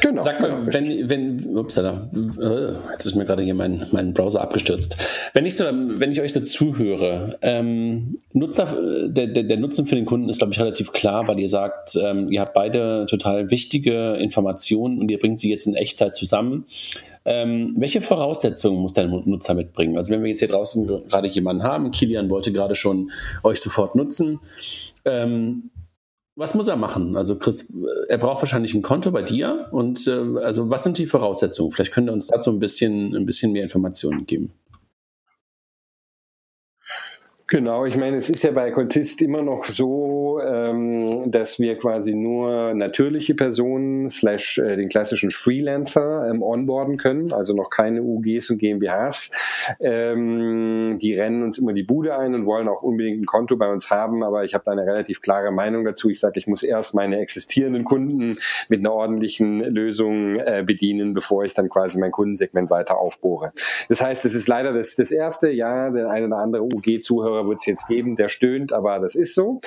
[0.00, 0.22] Genau.
[0.22, 4.96] Sag mal, wenn, wenn, upsala, äh, jetzt ist mir gerade hier mein, mein Browser abgestürzt.
[5.34, 8.78] Wenn ich, so, wenn ich euch so zuhöre, ähm, Nutzer,
[9.08, 11.98] der, der, der Nutzen für den Kunden ist, glaube ich, relativ klar, weil ihr sagt,
[12.02, 16.64] ähm, ihr habt beide total wichtige Informationen und ihr bringt sie jetzt in Echtzeit zusammen.
[17.24, 19.96] Ähm, welche Voraussetzungen muss der Nutzer mitbringen?
[19.96, 23.10] Also wenn wir jetzt hier draußen gerade jemanden haben, Kilian wollte gerade schon
[23.42, 24.40] euch sofort nutzen.
[25.04, 25.70] Ähm,
[26.36, 27.16] was muss er machen?
[27.16, 27.72] Also Chris,
[28.08, 31.70] er braucht wahrscheinlich ein Konto bei dir und äh, also was sind die Voraussetzungen?
[31.70, 34.52] Vielleicht könnt ihr uns dazu ein bisschen, ein bisschen mehr Informationen geben.
[37.48, 42.14] Genau, ich meine, es ist ja bei Contist immer noch so, ähm, dass wir quasi
[42.14, 48.48] nur natürliche Personen slash äh, den klassischen Freelancer ähm, onboarden können, also noch keine UGs
[48.48, 49.30] und GmbHs.
[49.78, 53.70] Ähm, die rennen uns immer die Bude ein und wollen auch unbedingt ein Konto bei
[53.70, 56.08] uns haben, aber ich habe da eine relativ klare Meinung dazu.
[56.08, 58.38] Ich sage, ich muss erst meine existierenden Kunden
[58.70, 63.52] mit einer ordentlichen Lösung äh, bedienen, bevor ich dann quasi mein Kundensegment weiter aufbohre.
[63.90, 67.48] Das heißt, es ist leider das, das erste, ja, der eine oder andere UG-Zuhörer Zuhörer
[67.48, 69.60] wird es jetzt geben, der stöhnt, aber das ist so.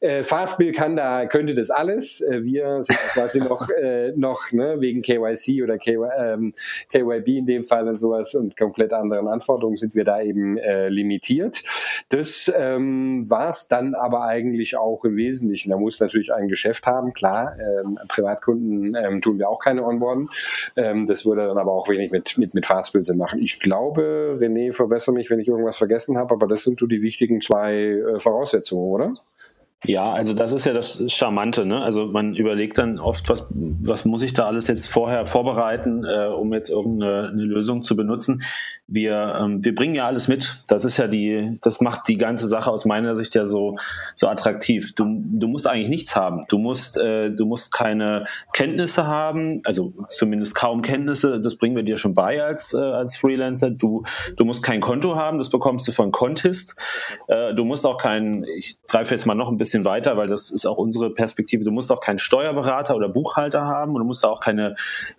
[0.00, 2.20] Äh, Fastbill kann da, könnte das alles.
[2.20, 6.54] Äh, wir sind quasi noch, äh, noch ne, wegen KYC oder KY, ähm,
[6.90, 10.88] KYB in dem Fall und sowas und komplett anderen Anforderungen sind wir da eben äh,
[10.88, 11.62] limitiert.
[12.08, 15.70] Das ähm, war es dann aber eigentlich auch im Wesentlichen.
[15.70, 17.56] Da muss natürlich ein Geschäft haben, klar.
[17.58, 20.28] Ähm, Privatkunden ähm, tun wir auch keine Onboarden.
[20.76, 23.40] Ähm, das würde dann aber auch wenig mit, mit, mit Fastbill machen.
[23.40, 27.02] Ich glaube, René, verbessere mich, wenn ich irgendwas vergessen habe, aber das sind so die
[27.12, 29.14] wichtigen zwei äh, Voraussetzungen, oder?
[29.84, 31.66] Ja, also das ist ja das Charmante.
[31.66, 31.82] Ne?
[31.82, 36.26] Also man überlegt dann oft, was, was muss ich da alles jetzt vorher vorbereiten, äh,
[36.26, 38.42] um jetzt irgendeine eine Lösung zu benutzen
[38.92, 40.62] wir, ähm, wir bringen ja alles mit.
[40.68, 43.76] Das ist ja die, das macht die ganze Sache aus meiner Sicht ja so,
[44.14, 44.94] so attraktiv.
[44.94, 46.42] Du, du musst eigentlich nichts haben.
[46.48, 51.40] Du musst, äh, du musst keine Kenntnisse haben, also zumindest kaum Kenntnisse.
[51.40, 53.70] Das bringen wir dir schon bei als, äh, als Freelancer.
[53.70, 54.02] Du,
[54.36, 55.38] du musst kein Konto haben.
[55.38, 56.76] Das bekommst du von Contist.
[57.28, 60.50] Äh, du musst auch kein, ich greife jetzt mal noch ein bisschen weiter, weil das
[60.50, 61.64] ist auch unsere Perspektive.
[61.64, 64.74] Du musst auch keinen Steuerberater oder Buchhalter haben und du musst auch keine,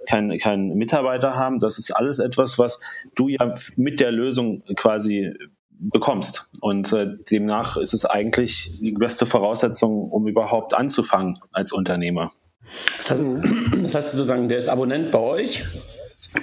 [0.07, 1.59] kein, keinen Mitarbeiter haben.
[1.59, 2.79] Das ist alles etwas, was
[3.15, 5.33] du ja mit der Lösung quasi
[5.69, 6.49] bekommst.
[6.61, 12.31] Und äh, demnach ist es eigentlich die beste Voraussetzung, um überhaupt anzufangen als Unternehmer.
[12.97, 13.25] Das heißt,
[13.81, 15.65] das heißt sozusagen, der ist Abonnent bei euch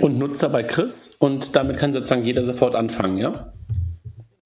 [0.00, 3.52] und Nutzer bei Chris und damit kann sozusagen jeder sofort anfangen, ja?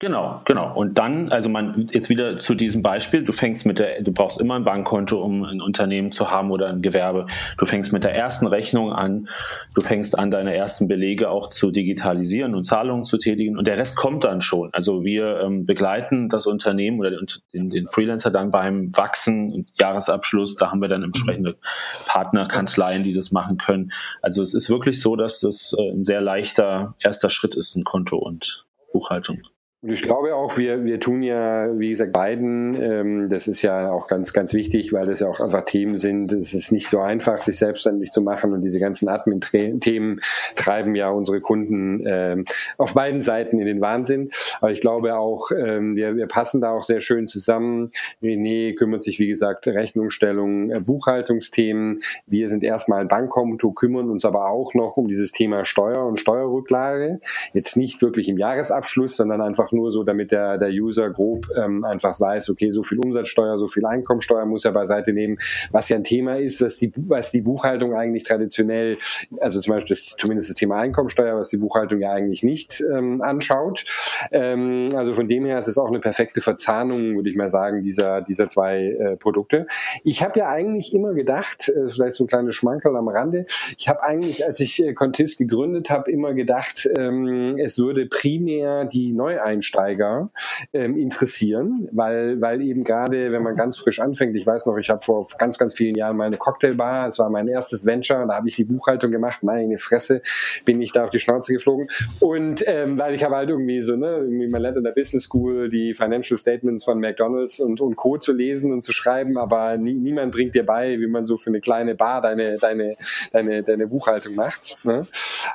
[0.05, 0.71] Genau, genau.
[0.71, 4.39] Und dann, also man jetzt wieder zu diesem Beispiel, du fängst mit der, du brauchst
[4.39, 7.25] immer ein Bankkonto, um ein Unternehmen zu haben oder ein Gewerbe.
[7.57, 9.29] Du fängst mit der ersten Rechnung an,
[9.73, 13.79] du fängst an, deine ersten Belege auch zu digitalisieren und Zahlungen zu tätigen und der
[13.79, 14.69] Rest kommt dann schon.
[14.73, 20.55] Also wir ähm, begleiten das Unternehmen oder den, den, Freelancer dann beim Wachsen Jahresabschluss.
[20.55, 21.57] Da haben wir dann entsprechende
[22.05, 23.91] Partnerkanzleien, die das machen können.
[24.21, 27.83] Also es ist wirklich so, dass das äh, ein sehr leichter erster Schritt ist, ein
[27.83, 29.39] Konto und Buchhaltung.
[29.87, 34.07] Ich glaube auch, wir, wir tun ja, wie gesagt, beiden, ähm, das ist ja auch
[34.07, 36.31] ganz, ganz wichtig, weil das ja auch einfach Themen sind.
[36.31, 40.19] Es ist nicht so einfach, sich selbstständig zu machen und diese ganzen Admin-Themen
[40.55, 42.45] treiben ja unsere Kunden ähm,
[42.79, 44.31] auf beiden Seiten in den Wahnsinn.
[44.59, 47.91] Aber ich glaube auch, ähm, wir, wir passen da auch sehr schön zusammen.
[48.23, 51.99] René kümmert sich, wie gesagt, Rechnungsstellung, äh, Buchhaltungsthemen.
[52.25, 56.19] Wir sind erstmal ein Bankkonto, kümmern uns aber auch noch um dieses Thema Steuer und
[56.19, 57.19] Steuerrücklage.
[57.53, 61.83] Jetzt nicht wirklich im Jahresabschluss, sondern einfach nur so, damit der, der User grob ähm,
[61.83, 65.37] einfach weiß, okay, so viel Umsatzsteuer, so viel Einkommensteuer muss er beiseite nehmen,
[65.71, 68.97] was ja ein Thema ist, was die, was die Buchhaltung eigentlich traditionell,
[69.39, 73.21] also zum Beispiel das, zumindest das Thema Einkommensteuer, was die Buchhaltung ja eigentlich nicht ähm,
[73.21, 73.85] anschaut.
[74.31, 77.83] Ähm, also von dem her ist es auch eine perfekte Verzahnung, würde ich mal sagen,
[77.83, 79.67] dieser, dieser zwei äh, Produkte.
[80.03, 83.45] Ich habe ja eigentlich immer gedacht, äh, vielleicht so ein kleines Schmankerl am Rande,
[83.77, 88.85] ich habe eigentlich, als ich äh, Contist gegründet habe, immer gedacht, ähm, es würde primär
[88.85, 90.29] die Neueinstellung Einsteiger
[90.73, 94.89] ähm, interessieren, weil, weil eben gerade, wenn man ganz frisch anfängt, ich weiß noch, ich
[94.89, 98.35] habe vor ganz, ganz vielen Jahren mal eine Cocktailbar, es war mein erstes Venture, da
[98.35, 100.21] habe ich die Buchhaltung gemacht, meine Fresse,
[100.65, 101.87] bin ich da auf die Schnauze geflogen.
[102.19, 105.23] Und ähm, weil ich habe halt irgendwie so, ne, irgendwie man lernt in der Business
[105.23, 108.17] School die Financial Statements von McDonalds und, und Co.
[108.17, 111.49] zu lesen und zu schreiben, aber nie, niemand bringt dir bei, wie man so für
[111.49, 112.95] eine kleine Bar deine, deine,
[113.31, 114.77] deine, deine Buchhaltung macht.
[114.83, 115.07] Ne?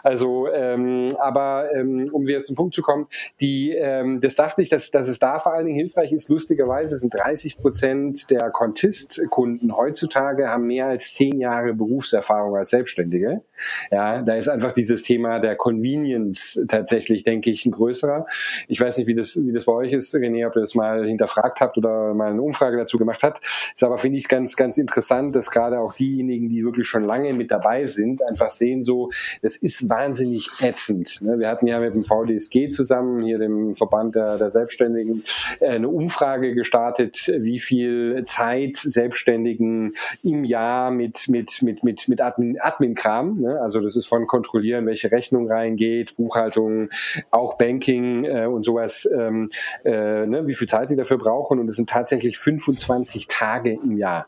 [0.02, 3.06] Also, ähm, aber ähm, um wieder zum Punkt zu kommen,
[3.40, 6.28] die äh, ähm, das dachte ich, dass, dass es da vor allen Dingen hilfreich ist.
[6.28, 13.42] Lustigerweise sind 30 Prozent der Contist-Kunden heutzutage haben mehr als zehn Jahre Berufserfahrung als Selbstständige.
[13.90, 18.26] Ja, da ist einfach dieses Thema der Convenience tatsächlich, denke ich, ein größerer.
[18.68, 21.06] Ich weiß nicht, wie das, wie das bei euch ist, René, ob ihr das mal
[21.06, 23.40] hinterfragt habt oder mal eine Umfrage dazu gemacht habt.
[23.74, 27.32] Ist aber, finde ich, ganz, ganz interessant, dass gerade auch diejenigen, die wirklich schon lange
[27.34, 29.10] mit dabei sind, einfach sehen so,
[29.42, 31.20] das ist wahnsinnig ätzend.
[31.22, 31.38] Ne?
[31.38, 35.24] Wir hatten ja mit dem VDSG zusammen, hier dem Verband der, der Selbstständigen
[35.60, 42.20] äh, eine Umfrage gestartet, wie viel Zeit Selbstständigen im Jahr mit, mit, mit, mit, mit
[42.20, 43.60] Admin, Admin-Kram, ne?
[43.60, 46.90] also das ist von kontrollieren, welche Rechnung reingeht, Buchhaltung,
[47.30, 49.48] auch Banking äh, und sowas, ähm,
[49.84, 50.46] äh, ne?
[50.46, 54.26] wie viel Zeit die dafür brauchen und es sind tatsächlich 25 Tage im Jahr.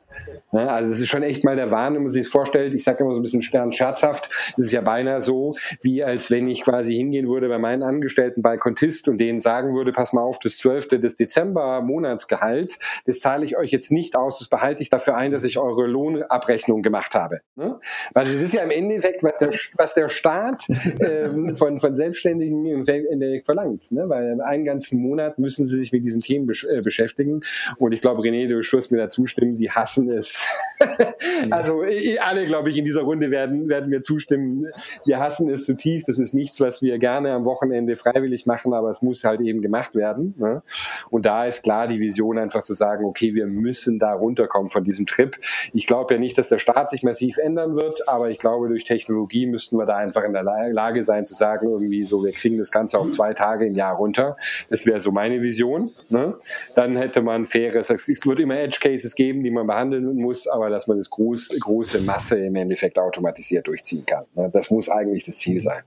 [0.52, 0.70] Ne?
[0.70, 2.74] Also das ist schon echt mal der Wahn, wenn man sich das vorstellt.
[2.74, 6.48] Ich sage immer so ein bisschen scherzhaft, das ist ja beinahe so, wie als wenn
[6.48, 10.22] ich quasi hingehen würde bei meinen Angestellten bei Contist und denen sagen würde, pass mal
[10.22, 11.00] auf, das 12.
[11.00, 15.32] des Dezember Monatsgehalt, das zahle ich euch jetzt nicht aus, das behalte ich dafür ein,
[15.32, 17.40] dass ich eure Lohnabrechnung gemacht habe.
[17.56, 17.78] Ne?
[18.14, 20.66] Weil das ist ja im Endeffekt, was der, was der Staat
[21.00, 23.90] ähm, von, von Selbstständigen im Endeffekt verlangt.
[23.92, 24.08] Ne?
[24.08, 27.40] Weil einen ganzen Monat müssen sie sich mit diesen Themen besch äh, beschäftigen.
[27.78, 30.46] Und ich glaube, René, du wirst mir da zustimmen, sie hassen es.
[31.50, 31.82] also
[32.20, 34.66] alle, glaube ich, in dieser Runde werden, werden mir zustimmen.
[35.04, 36.08] Wir hassen es zutiefst.
[36.08, 39.46] Das ist nichts, was wir gerne am Wochenende freiwillig machen, aber es muss halt halt
[39.46, 40.34] eben gemacht werden.
[40.38, 40.62] Ne?
[41.10, 44.84] Und da ist klar die Vision einfach zu sagen, okay, wir müssen da runterkommen von
[44.84, 45.36] diesem Trip.
[45.72, 48.84] Ich glaube ja nicht, dass der Staat sich massiv ändern wird, aber ich glaube, durch
[48.84, 52.58] Technologie müssten wir da einfach in der Lage sein zu sagen, irgendwie so, wir kriegen
[52.58, 54.36] das Ganze auf zwei Tage im Jahr runter.
[54.70, 55.90] Das wäre so meine Vision.
[56.08, 56.34] Ne?
[56.74, 60.70] Dann hätte man faires, es wird immer Edge Cases geben, die man behandeln muss, aber
[60.70, 64.24] dass man das groß, große Masse im Endeffekt automatisiert durchziehen kann.
[64.34, 64.50] Ne?
[64.52, 65.82] Das muss eigentlich das Ziel sein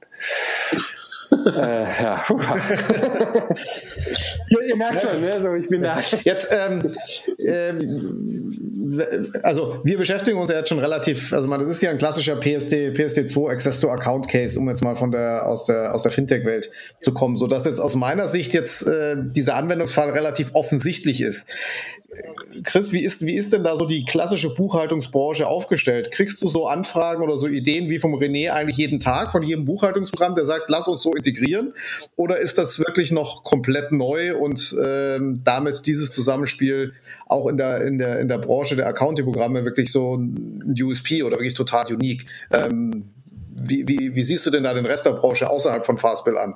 [1.32, 2.24] äh, ja.
[4.50, 4.60] ja.
[4.68, 5.42] Ihr merkt schon, ne?
[5.42, 5.98] so, ich bin da.
[6.24, 6.96] Jetzt, ähm,
[7.40, 9.02] ähm,
[9.44, 12.36] also wir beschäftigen uns ja jetzt schon relativ, also man, das ist ja ein klassischer
[12.36, 16.12] PSD, PSD2 Access to Account Case, um jetzt mal von der aus der aus der
[16.12, 16.70] Fintech-Welt
[17.02, 21.46] zu kommen, so dass jetzt aus meiner Sicht jetzt äh, dieser Anwendungsfall relativ offensichtlich ist.
[22.64, 26.12] Chris, wie ist, wie ist denn da so die klassische Buchhaltungsbranche aufgestellt?
[26.12, 29.66] Kriegst du so Anfragen oder so Ideen wie vom René eigentlich jeden Tag von jedem
[29.66, 31.74] Buchhaltungsprogramm, der sagt, lass uns so integrieren?
[32.16, 36.94] Oder ist das wirklich noch komplett neu und ähm, damit dieses Zusammenspiel
[37.28, 41.38] auch in der, in der, in der Branche der Accounting-Programme wirklich so ein USP oder
[41.38, 42.26] wirklich total unique?
[42.52, 43.10] Ähm,
[43.56, 46.56] wie, wie, wie siehst du denn da den Rest der Branche außerhalb von Fastbill an?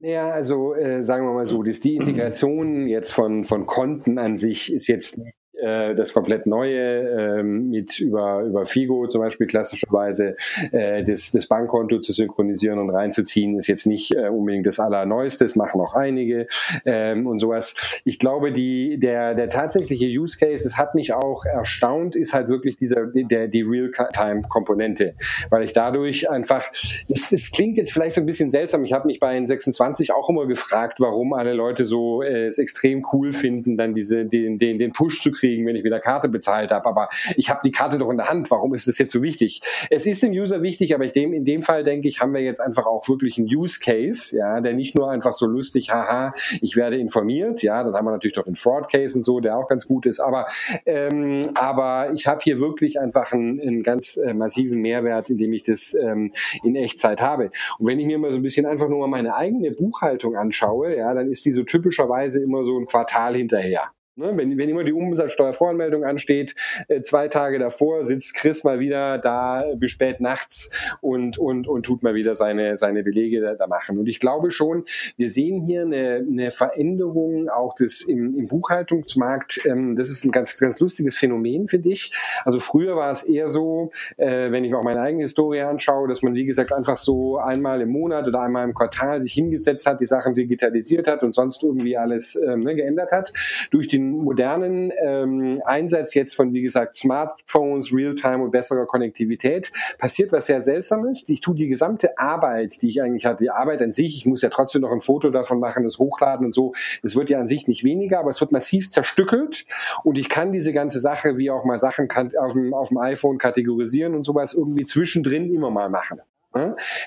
[0.00, 4.38] Ja, also äh, sagen wir mal so, dass die Integration jetzt von, von Konten an
[4.38, 5.18] sich ist jetzt
[5.54, 10.36] äh, das komplett Neue ähm, mit über, über Figo zum Beispiel klassischerweise
[10.72, 15.44] äh, das, das Bankkonto zu synchronisieren und reinzuziehen, ist jetzt nicht äh, unbedingt das Allerneueste,
[15.44, 16.46] das machen auch einige
[16.84, 18.00] ähm, und sowas.
[18.04, 22.48] Ich glaube, die, der, der tatsächliche Use Case, es hat mich auch erstaunt, ist halt
[22.48, 25.14] wirklich dieser, der, die Real-Time-Komponente,
[25.50, 26.70] weil ich dadurch einfach,
[27.08, 30.28] das, das klingt jetzt vielleicht so ein bisschen seltsam, ich habe mich bei N26 auch
[30.28, 34.78] immer gefragt, warum alle Leute so äh, es extrem cool finden, dann diese, den, den,
[34.78, 36.86] den Push zu kriegen, wenn ich wieder Karte bezahlt habe.
[36.86, 38.50] Aber ich habe die Karte doch in der Hand.
[38.50, 39.60] Warum ist das jetzt so wichtig?
[39.90, 42.40] Es ist dem User wichtig, aber ich dem, in dem Fall denke ich, haben wir
[42.40, 46.34] jetzt einfach auch wirklich einen Use Case, ja, der nicht nur einfach so lustig, haha,
[46.60, 49.56] ich werde informiert, ja, dann haben wir natürlich doch den Fraud Case und so, der
[49.56, 50.20] auch ganz gut ist.
[50.20, 50.46] Aber
[50.86, 55.62] ähm, aber ich habe hier wirklich einfach einen, einen ganz äh, massiven Mehrwert, indem ich
[55.62, 57.50] das ähm, in Echtzeit habe.
[57.78, 60.96] Und wenn ich mir mal so ein bisschen einfach nur mal meine eigene Buchhaltung anschaue,
[60.96, 63.90] ja, dann ist die so typischerweise immer so ein Quartal hinterher.
[64.18, 66.56] Ne, wenn, wenn immer die Umsatzsteuervoranmeldung ansteht,
[66.88, 71.86] äh, zwei Tage davor sitzt Chris mal wieder da bis spät nachts und, und, und
[71.86, 73.96] tut mal wieder seine, seine Belege da, da machen.
[73.96, 79.64] Und ich glaube schon, wir sehen hier eine, eine Veränderung auch des, im, im Buchhaltungsmarkt.
[79.64, 82.12] Ähm, das ist ein ganz, ganz lustiges Phänomen, finde ich.
[82.44, 86.08] Also früher war es eher so, äh, wenn ich mir auch meine eigene Historie anschaue,
[86.08, 89.86] dass man, wie gesagt, einfach so einmal im Monat oder einmal im Quartal sich hingesetzt
[89.86, 93.32] hat, die Sachen digitalisiert hat und sonst irgendwie alles ähm, ne, geändert hat.
[93.70, 100.32] Durch den modernen ähm, Einsatz jetzt von, wie gesagt, Smartphones, Realtime und besserer Konnektivität passiert
[100.32, 101.28] was sehr Seltsames.
[101.28, 104.42] Ich tue die gesamte Arbeit, die ich eigentlich hatte, die Arbeit an sich, ich muss
[104.42, 107.46] ja trotzdem noch ein Foto davon machen, das hochladen und so, das wird ja an
[107.46, 109.66] sich nicht weniger, aber es wird massiv zerstückelt
[110.04, 112.98] und ich kann diese ganze Sache, wie auch mal Sachen kann, auf, dem, auf dem
[112.98, 116.20] iPhone kategorisieren und sowas irgendwie zwischendrin immer mal machen.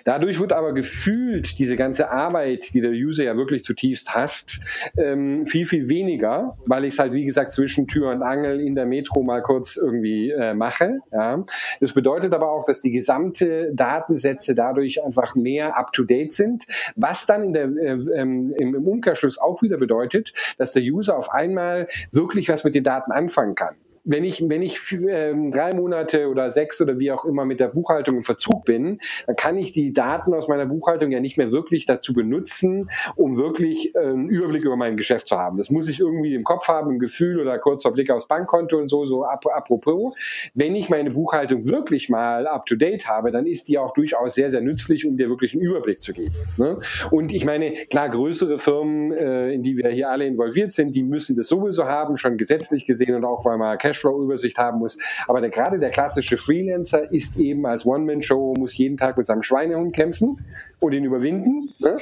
[0.04, 4.60] Dadurch wird aber gefühlt diese ganze Arbeit, die der User ja wirklich zutiefst hasst,
[4.98, 8.76] ähm, viel, viel weniger, weil ich es halt, wie gesagt, zwischen Tür und Angel in
[8.76, 11.00] der Metro mal kurz irgendwie äh, mache.
[11.12, 11.44] Ja.
[11.80, 17.44] Das bedeutet aber auch, dass die gesamte Datensätze dadurch einfach mehr up-to-date sind, was dann
[17.44, 21.88] in der, äh, ähm, im, im Umkehrschluss auch wieder bedeutet, dass der User auf einmal
[22.12, 26.50] wirklich was mit den Daten anfangen kann wenn ich, wenn ich ähm, drei Monate oder
[26.50, 29.94] sechs oder wie auch immer mit der Buchhaltung im Verzug bin, dann kann ich die
[29.94, 34.64] Daten aus meiner Buchhaltung ja nicht mehr wirklich dazu benutzen, um wirklich äh, einen Überblick
[34.64, 35.58] über mein Geschäft zu haben.
[35.58, 38.88] Das muss ich irgendwie im Kopf haben, im Gefühl oder kurzer Blick aufs Bankkonto und
[38.88, 40.14] so, so ap apropos.
[40.54, 44.36] Wenn ich meine Buchhaltung wirklich mal up to date habe, dann ist die auch durchaus
[44.36, 46.36] sehr, sehr nützlich, um dir wirklich einen Überblick zu geben.
[46.58, 46.80] Ne?
[47.12, 51.04] Und ich meine, klar, größere Firmen, äh, in die wir hier alle involviert sind, die
[51.04, 54.98] müssen das sowieso haben, schon gesetzlich gesehen und auch weil man Cash Cashflow-Übersicht haben muss.
[55.28, 59.44] Aber der, gerade der klassische Freelancer ist eben als One-Man-Show, muss jeden Tag mit seinem
[59.44, 60.38] Schweinehund kämpfen
[60.82, 61.70] und ihn überwinden.
[61.80, 61.96] Ne?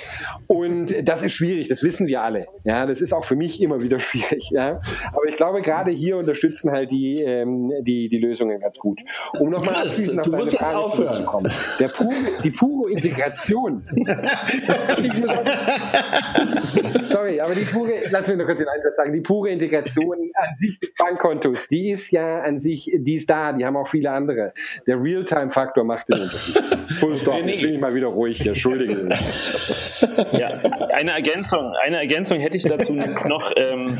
[0.48, 2.48] Und das ist schwierig, das wissen wir alle.
[2.64, 4.50] Ja, das ist auch für mich immer wieder schwierig.
[4.52, 4.82] Ja?
[5.12, 9.02] Aber ich glaube, gerade hier unterstützen halt die, ähm, die, die Lösungen ganz gut.
[9.38, 11.52] Um nochmal abschließend auf deine Frage zurückzukommen.
[11.80, 12.14] Der pure,
[12.44, 13.84] die pure Integration.
[17.10, 20.58] sorry, aber die pure, lass mich noch kurz den Einsatz sagen, die pure Integration an
[20.58, 24.12] sich des Bankkontos, die ist ja an sich, die ist da, die haben auch viele
[24.12, 24.54] andere.
[24.88, 26.56] Der Realtime-Faktor macht den Unterschied.
[26.98, 29.10] Full stop, jetzt bin ich mal wieder ruhig, der Schuldige.
[30.38, 30.48] ja,
[30.94, 33.52] eine Ergänzung, eine Ergänzung hätte ich dazu noch.
[33.56, 33.98] Ähm,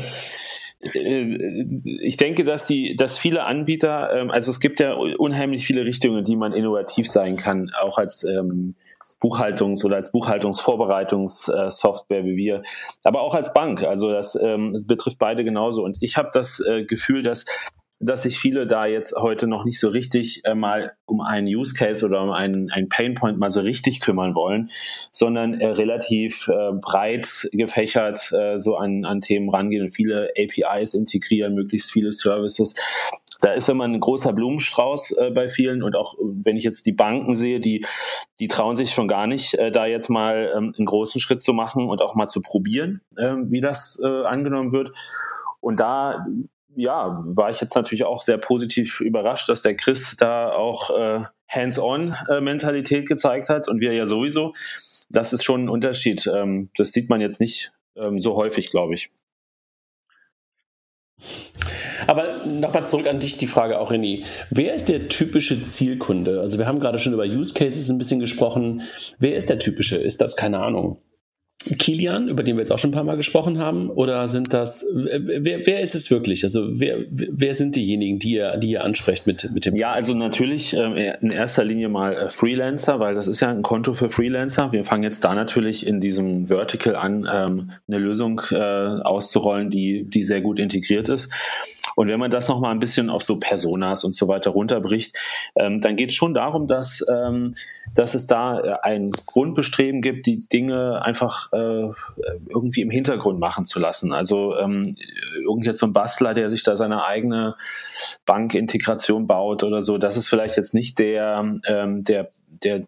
[0.80, 1.66] äh,
[2.00, 6.24] ich denke, dass die, dass viele Anbieter, ähm, also es gibt ja unheimlich viele Richtungen,
[6.24, 8.76] die man innovativ sein kann, auch als ähm,
[9.20, 12.62] Buchhaltungs- oder als Buchhaltungsvorbereitungssoftware wie wir,
[13.04, 13.84] aber auch als Bank.
[13.84, 15.84] Also das, ähm, betrifft beide genauso.
[15.84, 17.44] Und ich habe das äh, Gefühl, dass
[18.00, 21.74] dass sich viele da jetzt heute noch nicht so richtig äh, mal um einen Use
[21.74, 24.70] Case oder um einen, einen Pain Point mal so richtig kümmern wollen,
[25.10, 30.94] sondern äh, relativ äh, breit gefächert äh, so an, an Themen rangehen und viele APIs
[30.94, 32.74] integrieren, möglichst viele Services.
[33.42, 36.92] Da ist immer ein großer Blumenstrauß äh, bei vielen und auch wenn ich jetzt die
[36.92, 37.84] Banken sehe, die,
[38.38, 41.52] die trauen sich schon gar nicht, äh, da jetzt mal ähm, einen großen Schritt zu
[41.52, 44.92] machen und auch mal zu probieren, äh, wie das angenommen wird.
[45.60, 46.24] Und da
[46.76, 51.24] ja, war ich jetzt natürlich auch sehr positiv überrascht, dass der Chris da auch äh,
[51.48, 54.54] Hands-on-Mentalität gezeigt hat und wir ja sowieso.
[55.08, 56.30] Das ist schon ein Unterschied.
[56.32, 59.10] Ähm, das sieht man jetzt nicht ähm, so häufig, glaube ich.
[62.06, 64.24] Aber nochmal zurück an dich die Frage auch, René.
[64.48, 66.40] Wer ist der typische Zielkunde?
[66.40, 68.82] Also wir haben gerade schon über Use Cases ein bisschen gesprochen.
[69.18, 69.96] Wer ist der typische?
[69.96, 70.98] Ist das, keine Ahnung,
[71.64, 73.90] Kilian, über den wir jetzt auch schon ein paar Mal gesprochen haben?
[73.90, 76.42] Oder sind das, wer, wer ist es wirklich?
[76.42, 79.76] Also wer, wer sind diejenigen, die ihr, die ihr ansprecht mit, mit dem?
[79.76, 83.62] Ja, also natürlich äh, in erster Linie mal äh, Freelancer, weil das ist ja ein
[83.62, 84.72] Konto für Freelancer.
[84.72, 90.08] Wir fangen jetzt da natürlich in diesem Vertical an, ähm, eine Lösung äh, auszurollen, die,
[90.08, 91.30] die sehr gut integriert ist.
[92.00, 95.14] Und wenn man das nochmal ein bisschen auf so Personas und so weiter runterbricht,
[95.54, 97.54] ähm, dann geht es schon darum, dass, ähm,
[97.94, 101.90] dass es da äh, ein Grundbestreben gibt, die Dinge einfach äh,
[102.48, 104.14] irgendwie im Hintergrund machen zu lassen.
[104.14, 104.96] Also ähm,
[105.42, 107.56] irgend jetzt so ein Bastler, der sich da seine eigene
[108.24, 112.30] Bankintegration baut oder so, das ist vielleicht jetzt nicht der, ähm, der,
[112.64, 112.84] der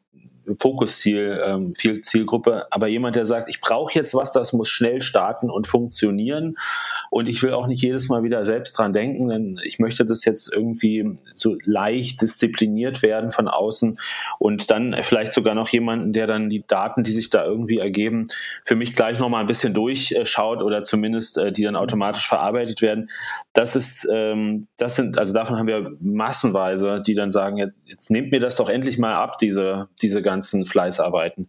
[0.61, 5.01] Fokusziel, ähm, viel Zielgruppe, aber jemand, der sagt, ich brauche jetzt was, das muss schnell
[5.01, 6.57] starten und funktionieren.
[7.11, 10.25] Und ich will auch nicht jedes Mal wieder selbst dran denken, denn ich möchte das
[10.25, 13.99] jetzt irgendwie so leicht diszipliniert werden von außen.
[14.39, 18.27] Und dann vielleicht sogar noch jemanden, der dann die Daten, die sich da irgendwie ergeben,
[18.65, 23.11] für mich gleich nochmal ein bisschen durchschaut oder zumindest äh, die dann automatisch verarbeitet werden.
[23.53, 28.11] Das ist, ähm, das sind, also davon haben wir massenweise, die dann sagen, jetzt, jetzt
[28.11, 31.49] nehmt mir das doch endlich mal ab, diese, diese ganze ganzen Fleißarbeiten.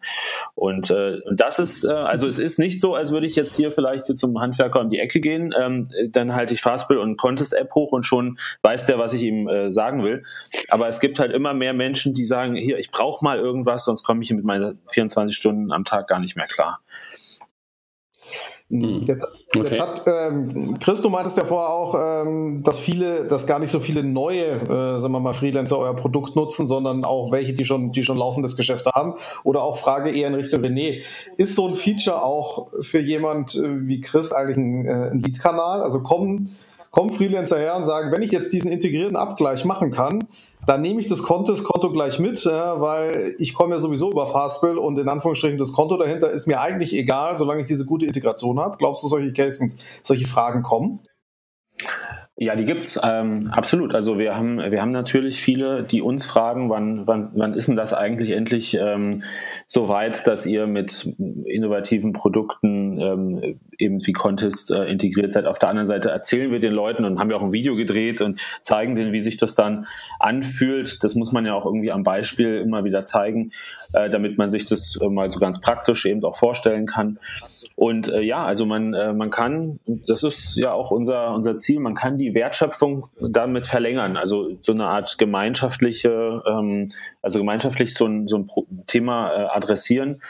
[0.55, 3.71] Und, äh, das ist, äh, also es ist nicht so, als würde ich jetzt hier
[3.71, 7.91] vielleicht zum Handwerker um die Ecke gehen, ähm, dann halte ich Fastbill und Contest-App hoch
[7.91, 10.23] und schon weiß der, was ich ihm äh, sagen will.
[10.69, 14.03] Aber es gibt halt immer mehr Menschen, die sagen, hier, ich brauche mal irgendwas, sonst
[14.03, 16.79] komme ich mit meinen 24 Stunden am Tag gar nicht mehr klar.
[18.73, 19.01] Hm.
[19.05, 19.23] Jetzt,
[19.55, 19.67] okay.
[19.67, 23.69] jetzt hat ähm, Chris, du meintest ja vorher auch, ähm, dass viele, dass gar nicht
[23.69, 27.65] so viele neue, äh, sagen wir mal, Freelancer euer Produkt nutzen, sondern auch welche, die
[27.65, 29.13] schon, die schon laufendes Geschäft haben.
[29.43, 31.03] Oder auch Frage eher in Richtung René.
[31.37, 35.83] Ist so ein Feature auch für jemand äh, wie Chris eigentlich ein, äh, ein Lead-Kanal?
[35.83, 36.57] Also kommen,
[36.89, 40.23] kommen Freelancer her und sagen, wenn ich jetzt diesen integrierten Abgleich machen kann,
[40.65, 41.53] dann nehme ich das Konto,
[41.91, 46.29] gleich mit, weil ich komme ja sowieso über Fastbill und in Anführungsstrichen das Konto dahinter
[46.31, 48.77] ist mir eigentlich egal, solange ich diese gute Integration habe.
[48.77, 50.99] Glaubst du, solche Cases, solche Fragen kommen?
[52.35, 53.93] Ja, die gibt's ähm, absolut.
[53.93, 57.75] Also wir haben wir haben natürlich viele, die uns fragen, wann wann, wann ist denn
[57.75, 59.21] das eigentlich endlich ähm,
[59.67, 61.13] so weit, dass ihr mit
[61.45, 65.45] innovativen Produkten ähm, eben wie Contest äh, integriert seid.
[65.45, 68.19] Auf der anderen Seite erzählen wir den Leuten und haben ja auch ein Video gedreht
[68.19, 69.85] und zeigen denen, wie sich das dann
[70.19, 71.03] anfühlt.
[71.03, 73.51] Das muss man ja auch irgendwie am Beispiel immer wieder zeigen,
[73.93, 77.19] äh, damit man sich das äh, mal so ganz praktisch eben auch vorstellen kann.
[77.75, 81.79] Und äh, ja, also man äh, man kann, das ist ja auch unser unser Ziel,
[81.79, 84.17] man kann die Wertschöpfung damit verlängern.
[84.17, 86.89] Also so eine Art gemeinschaftliche, ähm,
[87.21, 88.47] also gemeinschaftlich so ein, so ein
[88.87, 90.21] Thema äh, adressieren.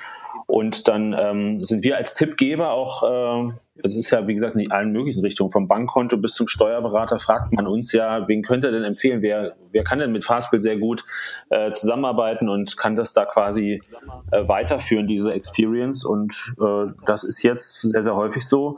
[0.54, 4.72] Und dann ähm, sind wir als Tippgeber auch, äh, es ist ja wie gesagt in
[4.72, 8.84] allen möglichen Richtungen, vom Bankkonto bis zum Steuerberater, fragt man uns ja, wen könnte denn
[8.84, 11.06] empfehlen, wer, wer kann denn mit Fastbill sehr gut
[11.49, 13.82] äh, zusammenarbeiten und kann das da quasi
[14.30, 16.06] äh, weiterführen, diese Experience.
[16.06, 18.78] Und äh, das ist jetzt sehr, sehr häufig so.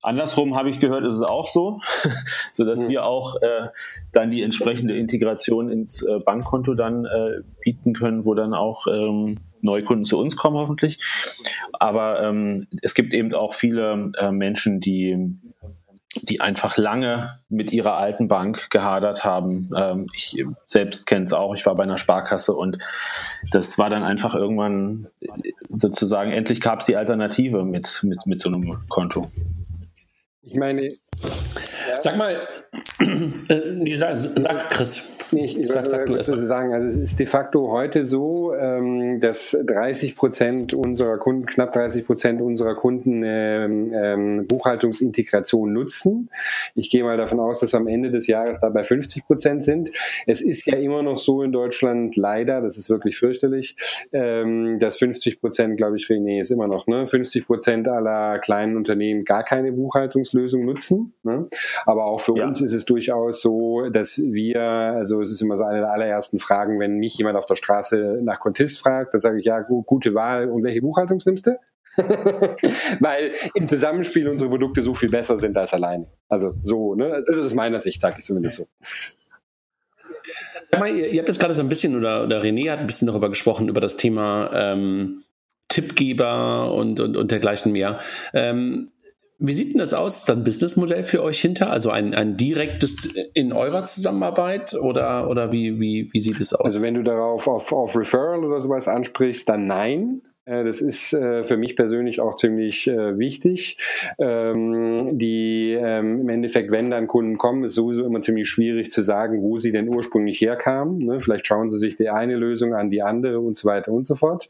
[0.00, 1.78] Andersrum habe ich gehört, ist es auch so,
[2.52, 2.88] so dass mhm.
[2.88, 3.68] wir auch äh,
[4.12, 9.38] dann die entsprechende Integration ins äh, Bankkonto dann äh, bieten können, wo dann auch ähm,
[9.62, 10.98] Neukunden zu uns kommen hoffentlich.
[11.72, 15.38] Aber ähm, es gibt eben auch viele äh, Menschen, die
[16.14, 19.70] die einfach lange mit ihrer alten Bank gehadert haben.
[19.74, 21.54] Ähm, ich selbst kenne es auch.
[21.54, 22.78] Ich war bei einer Sparkasse und
[23.50, 25.06] das war dann einfach irgendwann
[25.70, 29.30] sozusagen endlich gab es die Alternative mit mit mit so einem Konto.
[30.44, 30.86] Ich meine.
[30.86, 30.92] Ja.
[32.00, 32.48] Sag mal,
[33.48, 35.16] äh, sag, sag Chris.
[35.32, 36.38] Nee, ich, ich sag, sag du erstmal.
[36.38, 41.72] sagen, also es ist de facto heute so, ähm, dass 30 Prozent unserer Kunden, knapp
[41.72, 46.28] 30 Prozent unserer Kunden ähm, ähm, Buchhaltungsintegration nutzen.
[46.74, 49.90] Ich gehe mal davon aus, dass wir am Ende des Jahres dabei 50 Prozent sind.
[50.26, 53.76] Es ist ja immer noch so in Deutschland, leider, das ist wirklich fürchterlich,
[54.12, 57.06] ähm, dass 50 Prozent, glaube ich, René, ist immer noch, ne?
[57.06, 59.72] 50 Prozent aller kleinen Unternehmen gar keine
[60.32, 61.14] Buchhaltungslösung nutzen.
[61.22, 61.48] Ne?
[61.84, 62.46] Aber auch für ja.
[62.46, 66.38] uns ist es durchaus so, dass wir, also es ist immer so eine der allerersten
[66.38, 70.14] Fragen, wenn mich jemand auf der Straße nach Contist fragt, dann sage ich, ja, gute
[70.14, 71.58] Wahl und welche Buchhaltung nimmst du?
[73.00, 76.06] Weil im Zusammenspiel unsere Produkte so viel besser sind als allein.
[76.28, 77.22] Also so, ne?
[77.26, 78.68] Das ist aus meiner Sicht, sage ich zumindest so.
[80.78, 83.06] Mal, ihr, ihr, habt jetzt gerade so ein bisschen, oder, oder René hat ein bisschen
[83.06, 85.24] darüber gesprochen, über das Thema ähm,
[85.68, 88.00] Tippgeber und, und, und dergleichen mehr.
[88.32, 88.88] Ähm,
[89.44, 90.18] wie sieht denn das aus?
[90.18, 91.70] Ist da ein Businessmodell für euch hinter?
[91.70, 96.64] Also ein, ein direktes in eurer Zusammenarbeit oder, oder wie, wie, wie sieht es aus?
[96.64, 100.22] Also wenn du darauf auf, auf Referral oder sowas ansprichst, dann nein.
[100.44, 103.78] Äh, das ist äh, für mich persönlich auch ziemlich äh, wichtig.
[104.18, 109.02] Ähm, die ähm, im Endeffekt, wenn dann Kunden kommen, ist sowieso immer ziemlich schwierig zu
[109.02, 110.98] sagen, wo sie denn ursprünglich herkamen.
[110.98, 111.20] Ne?
[111.20, 114.16] Vielleicht schauen sie sich die eine Lösung an, die andere und so weiter und so
[114.16, 114.48] fort.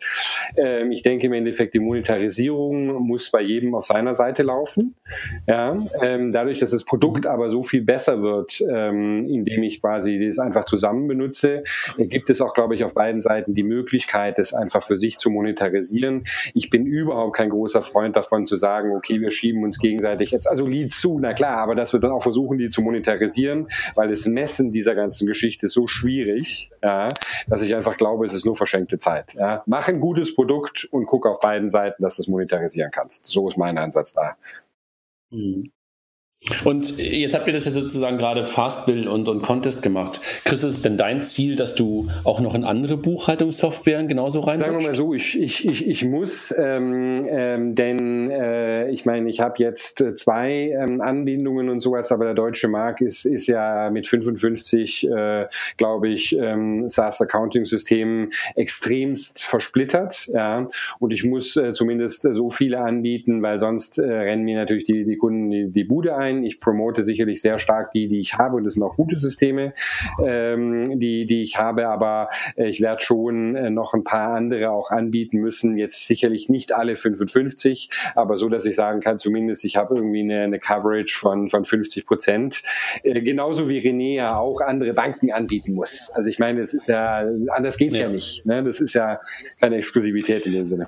[0.57, 4.95] Ähm, ich denke im Endeffekt, die Monetarisierung muss bei jedem auf seiner Seite laufen.
[5.47, 11.07] Dadurch, dass das Produkt aber so viel besser wird, indem ich quasi das einfach zusammen
[11.09, 11.65] benutze,
[11.99, 15.31] gibt es auch, glaube ich, auf beiden Seiten die Möglichkeit, das einfach für sich zu
[15.31, 16.25] monetarisieren monetarisieren.
[16.55, 20.49] Ich bin überhaupt kein großer Freund davon zu sagen, okay, wir schieben uns gegenseitig jetzt
[20.49, 24.09] also Lied zu, na klar, aber dass wir dann auch versuchen, die zu monetarisieren, weil
[24.09, 27.09] das Messen dieser ganzen Geschichte ist so schwierig, ja,
[27.49, 29.35] dass ich einfach glaube, es ist nur verschenkte Zeit.
[29.35, 29.63] Ja.
[29.67, 33.27] Mach ein gutes Produkt und guck auf beiden Seiten, dass du es monetarisieren kannst.
[33.27, 34.37] So ist mein Ansatz da.
[35.31, 35.71] Mhm.
[36.65, 40.21] Und jetzt habt ihr das ja sozusagen gerade Fastbill und, und Contest gemacht.
[40.45, 44.59] Chris, ist es denn dein Ziel, dass du auch noch in andere Buchhaltungssoftwaren genauso rein?
[44.59, 49.31] Sagen wir mal so, ich, ich, ich, ich muss, ähm, ähm, denn äh, ich meine,
[49.31, 53.91] ich habe jetzt zwei ähm, Anbindungen und sowas, aber der deutsche Markt ist, ist ja
[53.91, 60.29] mit 55, äh, glaube ich, ähm, SaaS-Accounting-Systemen extremst versplittert.
[60.33, 60.67] Ja?
[60.99, 65.05] Und ich muss äh, zumindest so viele anbieten, weil sonst äh, rennen mir natürlich die,
[65.05, 66.45] die Kunden die, die Bude ein sein.
[66.45, 69.73] Ich promote sicherlich sehr stark die, die ich habe und das sind auch gute Systeme,
[70.25, 74.71] ähm, die, die ich habe, aber äh, ich werde schon äh, noch ein paar andere
[74.71, 75.77] auch anbieten müssen.
[75.77, 80.21] Jetzt sicherlich nicht alle 55, aber so, dass ich sagen kann, zumindest ich habe irgendwie
[80.21, 82.63] eine, eine Coverage von, von 50 Prozent.
[83.03, 86.11] Äh, genauso wie René ja auch andere Banken anbieten muss.
[86.15, 88.45] Also ich meine, das ist ja, anders geht's ja, ja nicht.
[88.47, 88.63] Ne?
[88.63, 89.21] Das ist ja
[89.61, 90.87] keine Exklusivität in dem Sinne.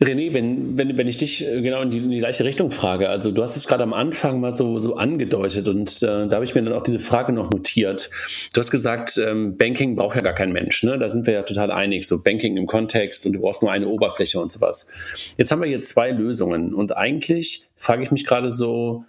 [0.00, 3.08] René, wenn, wenn, wenn ich dich äh, genau in die, in die gleiche Richtung frage,
[3.08, 6.44] also du hast es gerade am Anfang mal so, so angedeutet und äh, da habe
[6.44, 8.08] ich mir dann auch diese Frage noch notiert.
[8.54, 10.98] Du hast gesagt, ähm, Banking braucht ja gar kein Mensch, ne?
[10.98, 13.88] da sind wir ja total einig, so Banking im Kontext und du brauchst nur eine
[13.88, 15.34] Oberfläche und sowas.
[15.36, 19.04] Jetzt haben wir hier zwei Lösungen und eigentlich frage ich mich gerade so,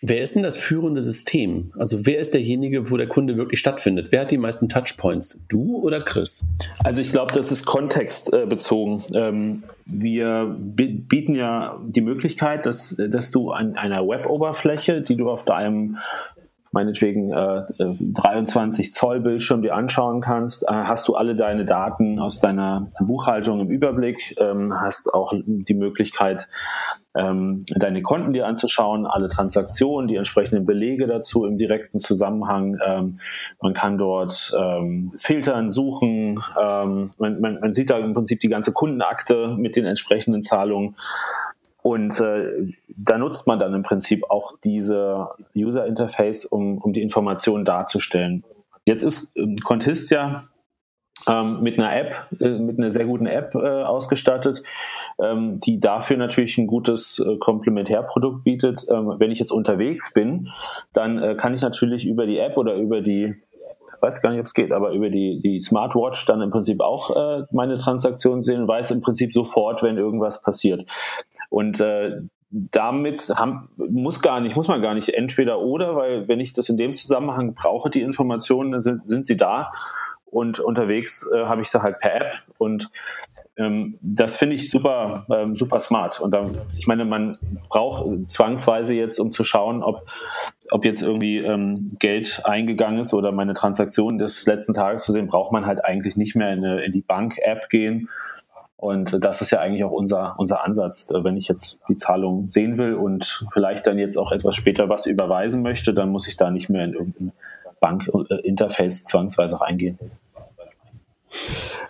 [0.00, 1.72] Wer ist denn das führende System?
[1.76, 4.08] Also wer ist derjenige, wo der Kunde wirklich stattfindet?
[4.10, 5.44] Wer hat die meisten Touchpoints?
[5.48, 6.48] Du oder Chris?
[6.84, 9.02] Also ich glaube, das ist kontextbezogen.
[9.14, 15.44] Ähm, wir bieten ja die Möglichkeit, dass, dass du an einer Web-Oberfläche, die du auf
[15.44, 15.96] deinem
[16.78, 22.20] meinetwegen äh, 23 äh, Zoll Bildschirm dir anschauen kannst, äh, hast du alle deine Daten
[22.20, 26.48] aus deiner Buchhaltung im Überblick, ähm, hast auch die Möglichkeit,
[27.16, 32.78] ähm, deine Konten dir anzuschauen, alle Transaktionen, die entsprechenden Belege dazu im direkten Zusammenhang.
[32.86, 33.18] Ähm,
[33.60, 36.40] man kann dort ähm, filtern, suchen.
[36.60, 40.94] Ähm, man, man, man sieht da im Prinzip die ganze Kundenakte mit den entsprechenden Zahlungen.
[41.82, 47.02] Und äh, da nutzt man dann im Prinzip auch diese User Interface, um, um die
[47.02, 48.44] Informationen darzustellen.
[48.84, 50.44] Jetzt ist äh, Contist ja
[51.28, 54.62] ähm, mit einer App, äh, mit einer sehr guten App äh, ausgestattet,
[55.20, 58.86] ähm, die dafür natürlich ein gutes äh, Komplementärprodukt bietet.
[58.90, 60.48] Ähm, wenn ich jetzt unterwegs bin,
[60.92, 63.34] dann äh, kann ich natürlich über die App oder über die
[64.00, 67.14] weiß gar nicht, ob es geht, aber über die, die Smartwatch dann im Prinzip auch
[67.16, 70.84] äh, meine Transaktionen sehen, weiß im Prinzip sofort, wenn irgendwas passiert.
[71.50, 72.20] Und äh,
[72.50, 76.68] damit haben, muss gar nicht, muss man gar nicht entweder oder, weil wenn ich das
[76.68, 79.70] in dem Zusammenhang brauche, die Informationen, dann sind, sind sie da
[80.30, 82.90] und unterwegs äh, habe ich sie halt per App und
[83.58, 86.20] das finde ich super, ähm, super smart.
[86.20, 87.36] Und dann, ich meine, man
[87.68, 90.06] braucht zwangsweise jetzt, um zu schauen, ob,
[90.70, 95.26] ob jetzt irgendwie ähm, Geld eingegangen ist oder meine Transaktion des letzten Tages zu sehen,
[95.26, 98.08] braucht man halt eigentlich nicht mehr in, in die Bank-App gehen.
[98.76, 101.08] Und das ist ja eigentlich auch unser, unser Ansatz.
[101.12, 105.06] Wenn ich jetzt die Zahlung sehen will und vielleicht dann jetzt auch etwas später was
[105.06, 107.32] überweisen möchte, dann muss ich da nicht mehr in irgendein
[107.80, 109.98] Bank-Interface zwangsweise reingehen.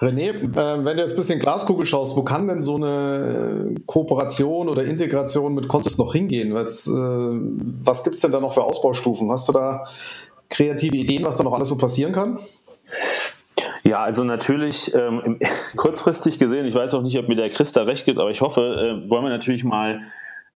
[0.01, 4.69] René, äh, wenn du jetzt ein bisschen Glaskugel schaust, wo kann denn so eine Kooperation
[4.69, 6.55] oder Integration mit Contest noch hingehen?
[6.55, 9.31] Was, äh, was gibt es denn da noch für Ausbaustufen?
[9.31, 9.87] Hast du da
[10.51, 12.39] kreative Ideen, was da noch alles so passieren kann?
[13.85, 15.39] Ja, also natürlich ähm,
[15.77, 18.41] kurzfristig gesehen, ich weiß auch nicht, ob mir der Chris da recht gibt, aber ich
[18.41, 20.01] hoffe, äh, wollen wir natürlich mal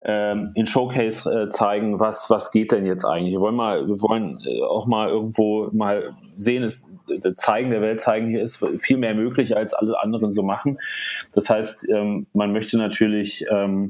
[0.03, 3.33] ähm, in Showcase äh, zeigen, was, was geht denn jetzt eigentlich.
[3.33, 7.81] Wir wollen mal, wir wollen äh, auch mal irgendwo mal sehen, es äh, zeigen der
[7.81, 10.79] Welt zeigen, hier ist viel mehr möglich, als alle anderen so machen.
[11.35, 13.89] Das heißt, ähm, man möchte natürlich ähm,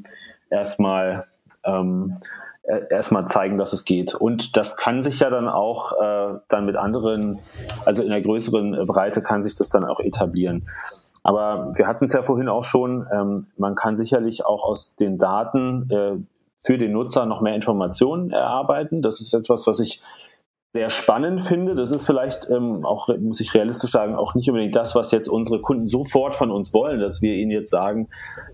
[0.49, 1.25] erstmal
[1.63, 2.17] ähm,
[2.89, 4.13] erstmal zeigen, dass es geht.
[4.13, 7.39] Und das kann sich ja dann auch äh, dann mit anderen,
[7.85, 10.67] also in der größeren Breite kann sich das dann auch etablieren.
[11.23, 15.17] Aber wir hatten es ja vorhin auch schon, ähm, man kann sicherlich auch aus den
[15.17, 16.17] Daten äh,
[16.63, 19.01] für den Nutzer noch mehr Informationen erarbeiten.
[19.01, 20.01] Das ist etwas, was ich
[20.73, 21.75] sehr spannend finde.
[21.75, 25.27] Das ist vielleicht ähm, auch, muss ich realistisch sagen, auch nicht unbedingt das, was jetzt
[25.27, 28.07] unsere Kunden sofort von uns wollen, dass wir ihnen jetzt sagen,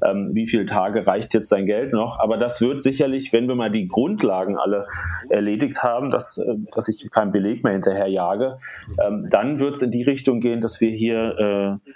[0.03, 2.19] ähm, wie viele Tage reicht jetzt dein Geld noch.
[2.19, 4.87] Aber das wird sicherlich, wenn wir mal die Grundlagen alle
[5.29, 8.57] erledigt haben, dass, äh, dass ich keinen Beleg mehr hinterher jage,
[8.99, 11.91] ähm, dann wird es in die Richtung gehen, dass wir hier äh,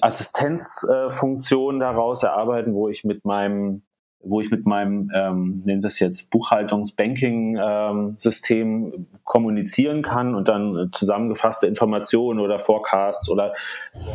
[0.00, 3.82] Assistenzfunktionen äh, daraus erarbeiten, wo ich mit meinem
[4.22, 11.66] wo ich mit meinem, ähm, nennen das jetzt Buchhaltungs-Banking-System ähm, kommunizieren kann und dann zusammengefasste
[11.66, 13.54] Informationen oder Forecasts oder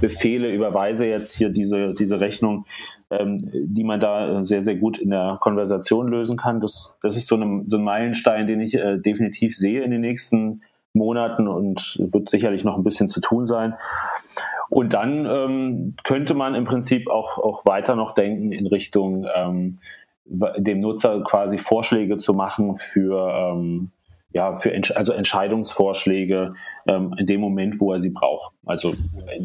[0.01, 2.66] Befehle überweise jetzt hier diese, diese Rechnung,
[3.10, 6.62] ähm, die man da sehr, sehr gut in der Konversation lösen kann.
[6.62, 10.01] Das, das ist so, eine, so ein Meilenstein, den ich äh, definitiv sehe in den
[10.01, 10.62] nächsten
[10.93, 13.74] Monaten und wird sicherlich noch ein bisschen zu tun sein.
[14.76, 19.80] Und dann ähm, könnte man im Prinzip auch, auch weiter noch denken in Richtung ähm,
[20.26, 23.91] dem Nutzer quasi Vorschläge zu machen für ähm,
[24.34, 26.55] ja, für Entsch also Entscheidungsvorschläge
[26.89, 28.53] ähm, in dem Moment, wo er sie braucht.
[28.65, 28.93] Also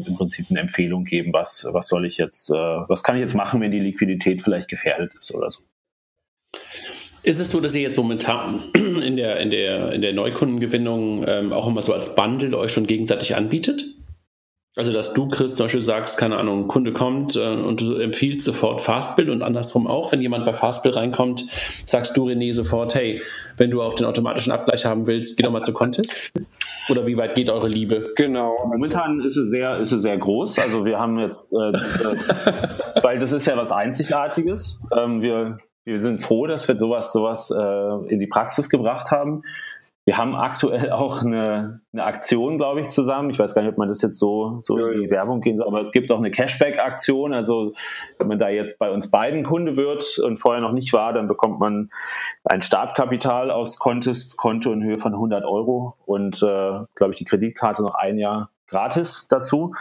[0.05, 2.53] im Prinzip eine Empfehlung geben, was, was soll ich jetzt, äh,
[2.89, 5.61] was kann ich jetzt machen, wenn die Liquidität vielleicht gefährdet ist oder so.
[7.23, 11.53] Ist es so, dass ihr jetzt momentan in der, in der, in der Neukundengewinnung ähm,
[11.53, 13.95] auch immer so als Bundle euch schon gegenseitig anbietet?
[14.77, 17.95] Also, dass du, Chris, zum Beispiel sagst, keine Ahnung, ein Kunde kommt äh, und du
[17.95, 21.43] empfiehlst sofort Fastbill und andersrum auch, wenn jemand bei Fastbill reinkommt,
[21.85, 23.21] sagst du, René, sofort, hey,
[23.57, 26.21] wenn du auch den automatischen Abgleich haben willst, geh doch mal zu Contest?
[26.89, 28.13] Oder wie weit geht eure Liebe?
[28.15, 30.59] Genau, momentan ist sie sehr, ist sie sehr groß.
[30.59, 34.79] Also wir haben jetzt, äh, äh, weil das ist ja was Einzigartiges.
[34.97, 39.43] Ähm, wir, wir sind froh, dass wir sowas, sowas äh, in die Praxis gebracht haben.
[40.03, 43.29] Wir haben aktuell auch eine, eine Aktion, glaube ich, zusammen.
[43.29, 45.67] Ich weiß gar nicht, ob man das jetzt so, so in die Werbung gehen soll,
[45.67, 47.33] aber es gibt auch eine Cashback-Aktion.
[47.33, 47.73] Also
[48.19, 51.27] wenn man da jetzt bei uns beiden Kunde wird und vorher noch nicht war, dann
[51.27, 51.89] bekommt man
[52.43, 57.83] ein Startkapital aus Contest-Konto in Höhe von 100 Euro und, äh, glaube ich, die Kreditkarte
[57.83, 59.73] noch ein Jahr gratis dazu.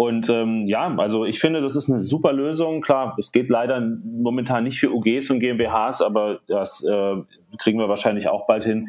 [0.00, 2.80] Und ähm, ja, also ich finde, das ist eine super Lösung.
[2.80, 7.16] Klar, es geht leider momentan nicht für UGs und GmbHs, aber das äh,
[7.58, 8.88] kriegen wir wahrscheinlich auch bald hin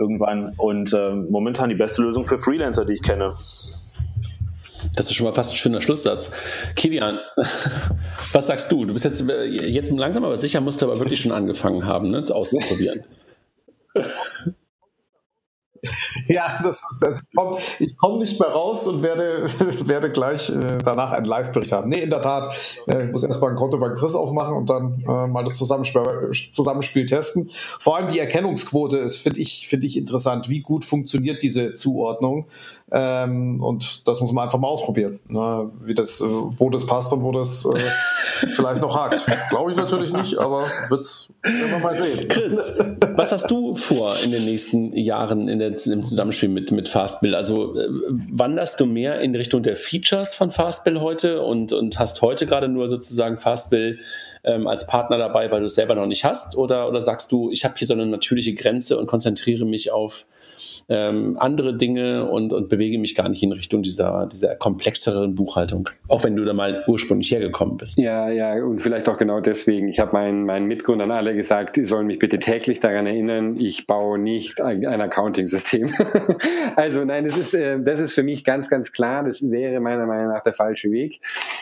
[0.00, 0.54] irgendwann.
[0.56, 3.32] Und äh, momentan die beste Lösung für Freelancer, die ich kenne.
[4.96, 6.32] Das ist schon mal fast ein schöner Schlusssatz.
[6.74, 7.18] Kilian,
[8.32, 8.86] was sagst du?
[8.86, 12.10] Du bist jetzt, äh, jetzt langsam, aber sicher musst du aber wirklich schon angefangen haben,
[12.10, 13.04] ne, das auszuprobieren.
[16.30, 17.58] Ja, das ist, also ich komme
[17.98, 19.44] komm nicht mehr raus und werde,
[19.86, 21.88] werde gleich äh, danach einen Live-Bericht haben.
[21.88, 22.54] Nee, in der Tat,
[22.86, 26.30] äh, ich muss erstmal ein Konto bei Chris aufmachen und dann äh, mal das Zusammenspiel,
[26.52, 27.50] Zusammenspiel testen.
[27.80, 30.48] Vor allem die Erkennungsquote ist, finde ich, finde ich interessant.
[30.48, 32.46] Wie gut funktioniert diese Zuordnung?
[32.92, 35.70] Ähm, und das muss man einfach mal ausprobieren, ne?
[35.82, 39.24] wie das, äh, wo das passt und wo das äh, vielleicht noch hakt.
[39.48, 42.28] Glaube ich natürlich nicht, aber wird's werden wir mal sehen.
[42.28, 42.78] Chris,
[43.14, 47.36] was hast du vor in den nächsten Jahren in der, im Zusammenspiel mit, mit Fastbill?
[47.36, 47.88] Also äh,
[48.32, 52.68] wanderst du mehr in Richtung der Features von Fastbill heute und, und hast heute gerade
[52.68, 54.00] nur sozusagen Fastbill
[54.44, 56.56] ähm, als Partner dabei, weil du es selber noch nicht hast?
[56.56, 60.26] Oder, oder sagst du, ich habe hier so eine natürliche Grenze und konzentriere mich auf
[60.90, 65.88] ähm, andere Dinge und, und bewege mich gar nicht in Richtung dieser, dieser komplexeren Buchhaltung,
[66.08, 67.96] auch wenn du da mal ursprünglich hergekommen bist.
[67.98, 69.88] Ja, ja, und vielleicht auch genau deswegen.
[69.88, 73.86] Ich habe meinen, meinen Mitgründern alle gesagt, die sollen mich bitte täglich daran erinnern, ich
[73.86, 75.90] baue nicht ein, ein Accounting-System.
[76.76, 80.06] also nein, das ist, äh, das ist für mich ganz, ganz klar, das wäre meiner
[80.06, 81.20] Meinung nach der falsche Weg.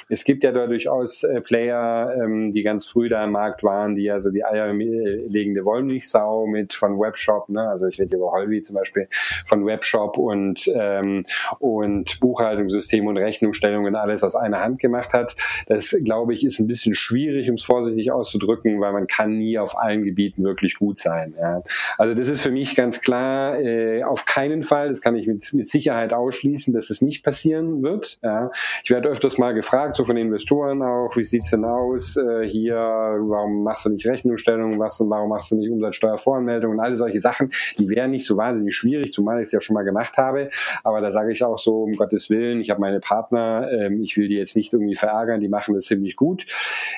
[0.08, 3.94] Es gibt ja da durchaus äh, Player, ähm, die ganz früh da am Markt waren,
[3.94, 7.66] die ja die eierlegende Wollmilchsau mit von Webshop, ne?
[7.66, 9.08] also ich rede über Holby zum Beispiel,
[9.46, 11.24] von Webshop und, ähm,
[11.58, 15.34] und Buchhaltungssystem und Rechnungsstellungen alles aus einer Hand gemacht hat.
[15.66, 19.58] Das, glaube ich, ist ein bisschen schwierig, um es vorsichtig auszudrücken, weil man kann nie
[19.58, 21.34] auf allen Gebieten wirklich gut sein.
[21.40, 21.62] Ja.
[21.96, 25.54] Also das ist für mich ganz klar, äh, auf keinen Fall, das kann ich mit,
[25.54, 28.18] mit Sicherheit ausschließen, dass es nicht passieren wird.
[28.22, 28.50] Ja.
[28.84, 32.76] Ich werde öfters mal gefragt, so von Investoren auch, wie sieht's denn aus äh, hier,
[32.76, 37.50] warum machst du nicht Rechnungsstellungen, was, warum machst du nicht Umsatzsteuervoranmeldungen und alle solche Sachen,
[37.78, 40.48] die wären nicht so wahnsinnig schwierig schwierig, zumal ich es ja schon mal gemacht habe.
[40.82, 44.16] Aber da sage ich auch so, um Gottes Willen, ich habe meine Partner, ähm, ich
[44.16, 46.46] will die jetzt nicht irgendwie verärgern, die machen das ziemlich gut.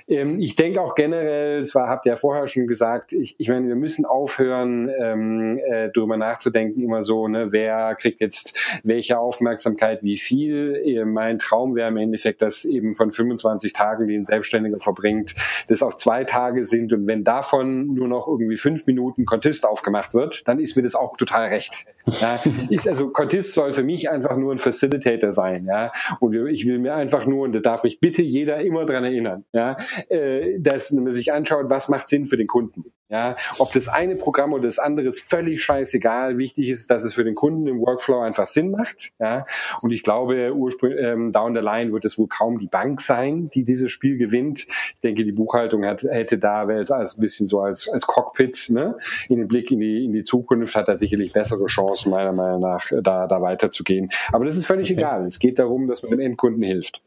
[0.09, 3.69] Ähm, ich denke auch generell, zwar habt ihr ja vorher schon gesagt, ich, ich meine,
[3.69, 10.03] wir müssen aufhören, ähm, äh, darüber nachzudenken, immer so, ne, wer kriegt jetzt welche Aufmerksamkeit,
[10.03, 10.81] wie viel.
[10.85, 15.35] Äh, mein Traum wäre im Endeffekt, dass eben von 25 Tagen, die ein Selbstständiger verbringt,
[15.69, 20.15] das auf zwei Tage sind und wenn davon nur noch irgendwie fünf Minuten Contest aufgemacht
[20.15, 21.87] wird, dann ist mir das auch total recht.
[22.21, 22.41] Ja,
[22.71, 25.93] ist also Contist soll für mich einfach nur ein Facilitator sein, ja.
[26.21, 29.45] Und ich will mir einfach nur, und da darf mich bitte jeder immer dran erinnern,
[29.53, 29.77] ja,
[30.09, 32.85] äh, dass man sich anschaut, was macht Sinn für den Kunden.
[33.11, 36.39] Ja, ob das eine Programm oder das andere ist völlig scheißegal.
[36.39, 39.13] Wichtig ist, dass es für den Kunden im Workflow einfach Sinn macht.
[39.19, 39.47] Ja,
[39.83, 43.47] und ich glaube, ursprünglich ähm, down the line wird es wohl kaum die Bank sein,
[43.53, 44.61] die dieses Spiel gewinnt.
[44.61, 48.07] Ich denke, die Buchhaltung hat, hätte da, wäre es als ein bisschen so als, als
[48.07, 48.97] Cockpit, ne,
[49.29, 52.61] in den Blick in die, in die Zukunft hat er sicherlich bessere Chancen, meiner Meinung
[52.61, 54.11] nach, da, da weiterzugehen.
[54.31, 55.01] Aber das ist völlig okay.
[55.01, 55.27] egal.
[55.27, 57.03] Es geht darum, dass man dem Endkunden hilft.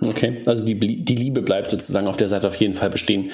[0.00, 3.30] Okay, also die, die Liebe bleibt sozusagen auf der Seite auf jeden Fall bestehen.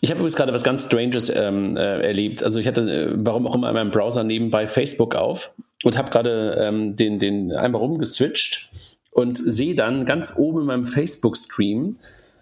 [0.00, 2.42] Ich habe übrigens gerade was ganz Stranges ähm, äh, erlebt.
[2.42, 6.10] Also ich hatte, äh, warum auch immer, in meinem Browser nebenbei Facebook auf und habe
[6.10, 8.70] gerade ähm, den, den einmal rumgeswitcht
[9.10, 11.96] und sehe dann ganz oben in meinem Facebook-Stream,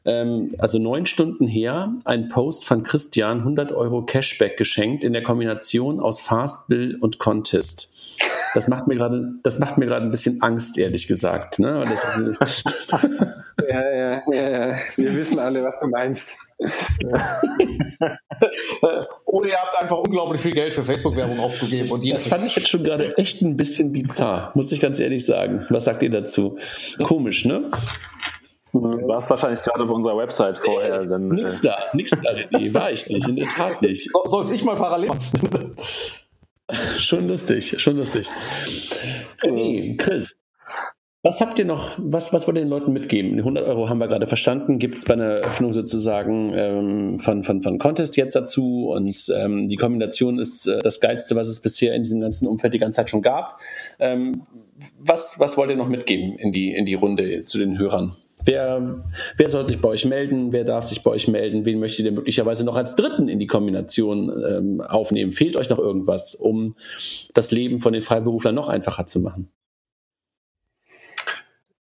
[0.05, 5.23] ähm, also neun Stunden her, ein Post von Christian, 100 Euro Cashback geschenkt in der
[5.23, 7.94] Kombination aus Fastbill und Contest.
[8.55, 11.59] Das macht mir gerade, das macht mir gerade ein bisschen Angst, ehrlich gesagt.
[11.59, 11.85] Ne?
[13.69, 16.39] ja, ja, ja, ja, wir wissen alle, was du meinst.
[19.25, 21.91] Oder ihr habt einfach unglaublich viel Geld für Facebook-Werbung aufgegeben.
[21.91, 25.27] Und das fand ich jetzt schon gerade echt ein bisschen bizarr, muss ich ganz ehrlich
[25.27, 25.67] sagen.
[25.71, 26.57] Was sagt ihr dazu?
[27.03, 27.71] Komisch, ne?
[28.73, 31.05] Du warst wahrscheinlich gerade auf unserer Website vorher.
[31.05, 31.69] Dann, nix äh.
[31.69, 34.11] da, nix da, René, war ich nicht, in der Tat nicht.
[34.25, 35.75] Soll ich mal parallel machen?
[36.97, 38.29] Schon lustig, schon lustig.
[39.43, 40.37] René, Chris,
[41.25, 43.33] was habt ihr noch, was, was wollt ihr den Leuten mitgeben?
[43.33, 44.79] Die 100 Euro haben wir gerade verstanden.
[44.79, 48.91] Gibt es bei einer Öffnung sozusagen ähm, von, von, von Contest jetzt dazu?
[48.91, 52.75] Und ähm, die Kombination ist äh, das Geilste, was es bisher in diesem ganzen Umfeld
[52.75, 53.59] die ganze Zeit schon gab.
[53.99, 54.43] Ähm,
[54.99, 58.15] was, was wollt ihr noch mitgeben in die, in die Runde zu den Hörern?
[58.45, 59.05] Wer,
[59.37, 60.53] wer soll sich bei euch melden?
[60.53, 61.65] Wer darf sich bei euch melden?
[61.65, 65.33] Wen möchtet ihr möglicherweise noch als Dritten in die Kombination ähm, aufnehmen?
[65.33, 66.77] Fehlt euch noch irgendwas, um
[67.33, 69.49] das Leben von den Freiberuflern noch einfacher zu machen?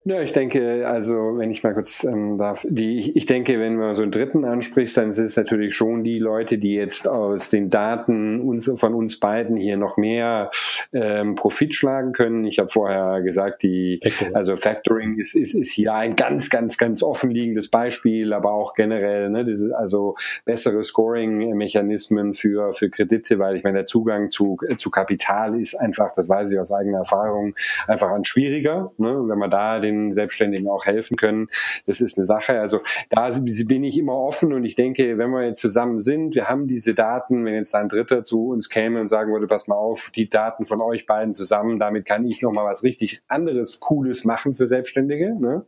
[0.06, 3.76] Ja, ich denke, also wenn ich mal kurz ähm, darf, die, ich, ich denke, wenn
[3.76, 7.48] man so einen Dritten anspricht, dann sind es natürlich schon die Leute, die jetzt aus
[7.48, 10.50] den Daten uns, von uns beiden hier noch mehr
[10.92, 12.44] ähm, Profit schlagen können.
[12.44, 13.98] Ich habe vorher gesagt, die,
[14.34, 19.30] also Factoring ist, ist, ist hier ein ganz, ganz, ganz offenliegendes Beispiel, aber auch generell,
[19.30, 24.90] ne, diese, also bessere Scoring-Mechanismen für, für Kredite, weil ich meine, der Zugang zu, zu
[24.90, 27.54] Kapital ist einfach, das weiß ich aus eigener Erfahrung,
[27.86, 28.92] einfach ein schwieriger.
[28.98, 31.48] Ne, wenn man da den den Selbstständigen auch helfen können.
[31.86, 32.60] Das ist eine Sache.
[32.60, 32.80] Also
[33.10, 33.30] da
[33.66, 36.94] bin ich immer offen und ich denke, wenn wir jetzt zusammen sind, wir haben diese
[36.94, 40.28] Daten, wenn jetzt ein Dritter zu uns käme und sagen würde, pass mal auf, die
[40.28, 44.66] Daten von euch beiden zusammen, damit kann ich nochmal was richtig anderes, Cooles machen für
[44.66, 45.34] Selbstständige.
[45.38, 45.64] Ne?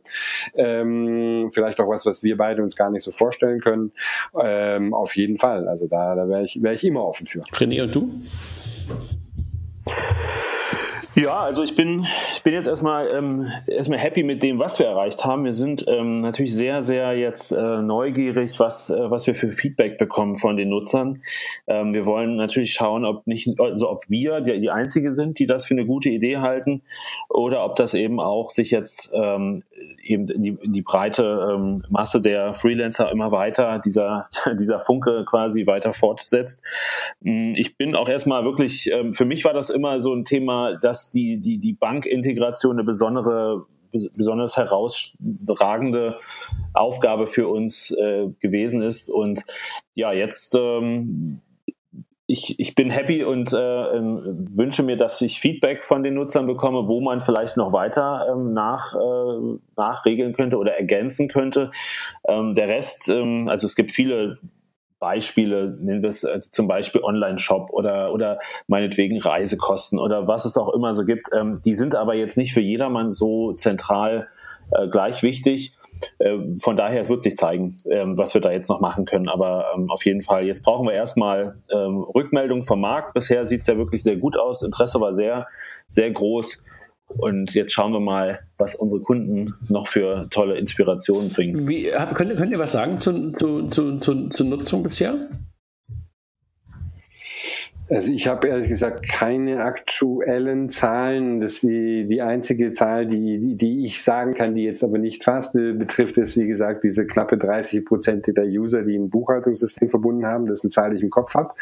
[0.55, 3.91] Ähm, vielleicht auch was, was wir beide uns gar nicht so vorstellen können.
[4.39, 5.67] Ähm, auf jeden Fall.
[5.67, 7.43] Also da, da wäre ich, wär ich immer offen für.
[7.53, 8.11] René und du?
[11.17, 14.85] Ja, also ich bin, ich bin jetzt erstmal, ähm, erstmal happy mit dem, was wir
[14.85, 15.45] erreicht haben.
[15.45, 19.97] Wir sind ähm, natürlich sehr, sehr jetzt äh, neugierig, was, äh, was wir für Feedback
[19.97, 21.23] bekommen von den Nutzern.
[21.65, 25.47] Ähm, wir wollen natürlich schauen, ob nicht, also ob wir die, die Einzige sind, die
[25.47, 26.83] das für eine gute Idee halten,
[27.29, 29.63] oder ob das eben auch sich jetzt ähm,
[30.03, 34.27] eben die, die breite ähm, Masse der Freelancer immer weiter, dieser,
[34.59, 36.61] dieser Funke quasi weiter fortsetzt.
[37.21, 40.75] Mm, ich bin auch erstmal wirklich, ähm, für mich war das immer so ein Thema,
[40.75, 46.17] dass die, die, die Bankintegration eine besondere besonders herausragende
[46.73, 49.09] Aufgabe für uns äh, gewesen ist.
[49.09, 49.43] Und
[49.95, 51.41] ja, jetzt ähm,
[52.29, 56.45] ich, ich bin happy und äh, ähm, wünsche mir, dass ich Feedback von den Nutzern
[56.45, 61.71] bekomme, wo man vielleicht noch weiter ähm, nach, äh, nachregeln könnte oder ergänzen könnte.
[62.27, 64.39] Ähm, der Rest, ähm, also es gibt viele
[64.99, 70.57] Beispiele, nennen wir es also zum Beispiel Online-Shop oder, oder meinetwegen Reisekosten oder was es
[70.57, 71.27] auch immer so gibt.
[71.33, 74.27] Ähm, die sind aber jetzt nicht für jedermann so zentral
[74.71, 75.73] äh, gleich wichtig.
[76.19, 79.29] Äh, von daher, es wird sich zeigen, ähm, was wir da jetzt noch machen können.
[79.29, 83.13] Aber ähm, auf jeden Fall, jetzt brauchen wir erstmal ähm, Rückmeldung vom Markt.
[83.13, 84.61] Bisher sieht es ja wirklich sehr gut aus.
[84.61, 85.47] Interesse war sehr,
[85.89, 86.63] sehr groß.
[87.07, 91.67] Und jetzt schauen wir mal, was unsere Kunden noch für tolle Inspirationen bringen.
[91.67, 95.29] Wie, könnt, könnt ihr was sagen zu, zu, zu, zu, zur Nutzung bisher?
[97.89, 101.39] Also ich habe ehrlich gesagt keine aktuellen Zahlen.
[101.39, 105.53] Das die, die einzige Zahl, die, die ich sagen kann, die jetzt aber nicht fast
[105.53, 110.47] betrifft, ist wie gesagt diese knappe 30 Prozent der User, die ein Buchhaltungssystem verbunden haben.
[110.47, 111.53] Das ist eine Zahl, die ich im Kopf habe.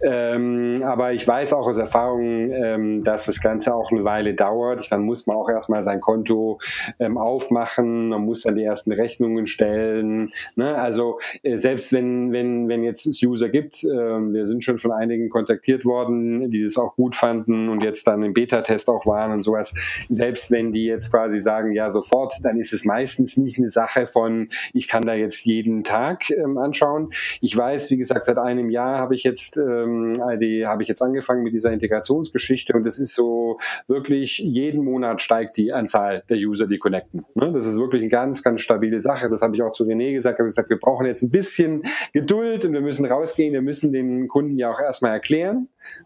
[0.00, 4.90] Ähm, aber ich weiß auch aus Erfahrung, ähm, dass das Ganze auch eine Weile dauert.
[4.90, 6.60] Dann muss man auch erstmal sein Konto
[6.98, 8.08] ähm, aufmachen.
[8.08, 10.30] Man muss dann die ersten Rechnungen stellen.
[10.56, 10.76] Ne?
[10.76, 14.92] Also äh, selbst wenn, wenn, wenn jetzt es User gibt, äh, wir sind schon von
[14.92, 19.06] einigen kontaktiert, kontaktiert worden, die das auch gut fanden und jetzt dann im Beta-Test auch
[19.06, 19.74] waren und sowas.
[20.08, 24.06] Selbst wenn die jetzt quasi sagen, ja, sofort, dann ist es meistens nicht eine Sache
[24.06, 27.10] von, ich kann da jetzt jeden Tag ähm, anschauen.
[27.40, 31.42] Ich weiß, wie gesagt, seit einem Jahr habe ich jetzt, ähm, habe ich jetzt angefangen
[31.42, 36.66] mit dieser Integrationsgeschichte und das ist so wirklich jeden Monat steigt die Anzahl der User,
[36.66, 37.24] die connecten.
[37.34, 37.52] Ne?
[37.52, 39.28] Das ist wirklich eine ganz, ganz stabile Sache.
[39.28, 40.36] Das habe ich auch zu René gesagt.
[40.36, 41.82] Ich habe gesagt, wir brauchen jetzt ein bisschen
[42.12, 43.52] Geduld und wir müssen rausgehen.
[43.52, 45.47] Wir müssen den Kunden ja auch erstmal erklären,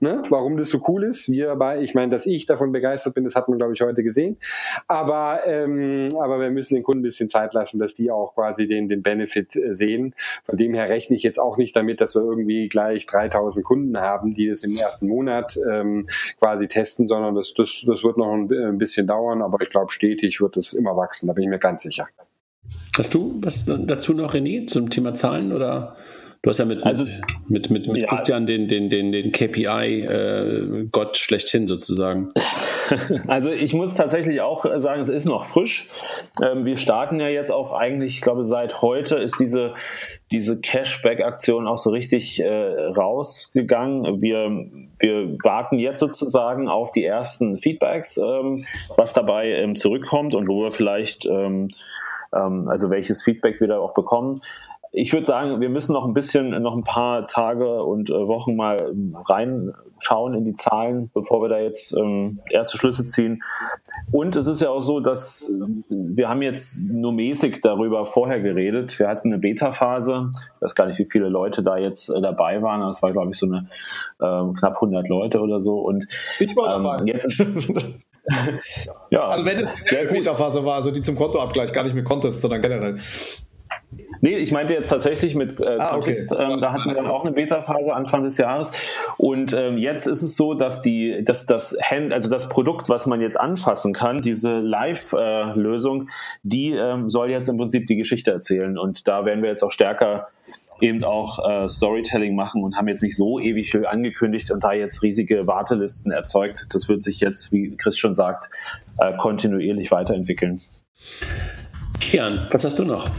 [0.01, 1.31] ne, warum das so cool ist.
[1.31, 4.03] Wir bei, ich meine, dass ich davon begeistert bin, das hat man, glaube ich, heute
[4.03, 4.37] gesehen.
[4.89, 8.67] Aber, ähm, aber wir müssen den Kunden ein bisschen Zeit lassen, dass die auch quasi
[8.67, 10.15] den, den Benefit äh, sehen.
[10.45, 13.99] Von dem her rechne ich jetzt auch nicht damit, dass wir irgendwie gleich 3000 Kunden
[13.99, 16.07] haben, die das im ersten Monat ähm,
[16.39, 19.43] quasi testen, sondern das, das, das wird noch ein, ein bisschen dauern.
[19.43, 21.27] Aber ich glaube, stetig wird es immer wachsen.
[21.27, 22.09] Da bin ich mir ganz sicher.
[22.97, 25.97] Hast du was dazu noch, René, zum Thema Zahlen oder?
[26.43, 27.05] Du hast ja mit, also,
[27.47, 28.09] mit, mit, mit ja.
[28.09, 32.33] Christian den, den, den, den KPI-Gott äh, schlechthin sozusagen.
[33.27, 35.89] Also ich muss tatsächlich auch sagen, es ist noch frisch.
[36.45, 39.73] Ähm, wir starten ja jetzt auch eigentlich, ich glaube, seit heute ist diese,
[40.31, 44.21] diese Cashback-Aktion auch so richtig äh, rausgegangen.
[44.21, 44.67] Wir,
[45.01, 48.67] wir warten jetzt sozusagen auf die ersten Feedbacks, ähm,
[48.97, 51.71] was dabei ähm, zurückkommt und wo wir vielleicht, ähm,
[52.35, 54.43] ähm, also welches Feedback wir da auch bekommen
[54.95, 58.57] ich würde sagen, wir müssen noch ein bisschen, noch ein paar Tage und äh, Wochen
[58.57, 58.77] mal
[59.25, 63.43] reinschauen in die Zahlen, bevor wir da jetzt ähm, erste Schlüsse ziehen.
[64.11, 65.51] Und es ist ja auch so, dass
[65.89, 68.99] wir haben jetzt nur mäßig darüber vorher geredet.
[68.99, 70.31] Wir hatten eine Beta-Phase.
[70.57, 72.83] Ich weiß gar nicht, wie viele Leute da jetzt äh, dabei waren.
[72.83, 73.69] Das war, glaube ich, so eine
[74.21, 75.79] ähm, knapp 100 Leute oder so.
[75.79, 76.07] Und
[76.39, 76.99] ich war dabei.
[77.01, 77.39] Ähm, jetzt,
[79.11, 82.43] ja, also wenn es die Beta-Phase war, also die zum Kontoabgleich, gar nicht mit Contest,
[82.43, 82.99] sondern generell.
[84.25, 86.17] Nee, ich meinte jetzt tatsächlich mit äh, ah, okay.
[86.39, 88.71] ähm, da hatten wir dann auch eine Beta-Phase Anfang des Jahres.
[89.17, 93.07] Und ähm, jetzt ist es so, dass die, dass das Hand, also das Produkt, was
[93.07, 96.09] man jetzt anfassen kann, diese Live-Lösung,
[96.45, 98.79] die ähm, soll jetzt im Prinzip die Geschichte erzählen.
[98.79, 100.29] Und da werden wir jetzt auch stärker
[100.81, 104.73] eben auch äh, Storytelling machen und haben jetzt nicht so ewig viel angekündigt und da
[104.73, 106.67] jetzt riesige Wartelisten erzeugt.
[106.71, 108.51] Das wird sich jetzt, wie Chris schon sagt,
[108.99, 110.61] äh, kontinuierlich weiterentwickeln.
[111.99, 113.11] Kian, was hast du noch?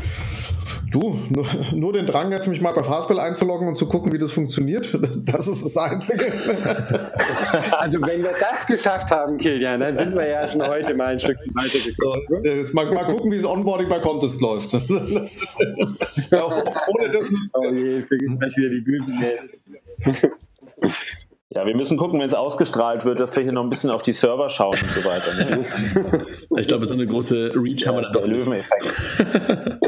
[0.93, 4.19] Du, nur, nur, den Drang, jetzt mich mal bei Fastball einzuloggen und zu gucken, wie
[4.19, 4.95] das funktioniert.
[5.25, 6.25] Das ist das Einzige.
[7.71, 11.19] Also wenn wir das geschafft haben, Kilian, dann sind wir ja schon heute mal ein
[11.19, 12.21] Stück weitergekommen.
[12.27, 14.73] So, jetzt mal, mal gucken, wie das Onboarding bei Contest läuft.
[16.31, 19.05] ja, ohne das oh je, jetzt ich gleich wieder die Bühne.
[21.55, 24.01] Ja, wir müssen gucken, wenn es ausgestrahlt wird, dass wir hier noch ein bisschen auf
[24.01, 25.33] die Server schauen und so weiter.
[25.35, 25.65] Ne?
[26.57, 28.27] Ich glaube, so eine große Reach ja, haben wir dann doch.
[28.27, 28.85] Löweneffekt.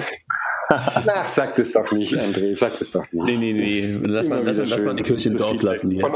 [0.69, 3.25] Ach, sag das doch nicht, André, sag das doch nicht.
[3.25, 3.99] Nee, nee, nee.
[4.03, 6.03] Lass mal, lass, lass mal die Kirche im Dorf lassen hier.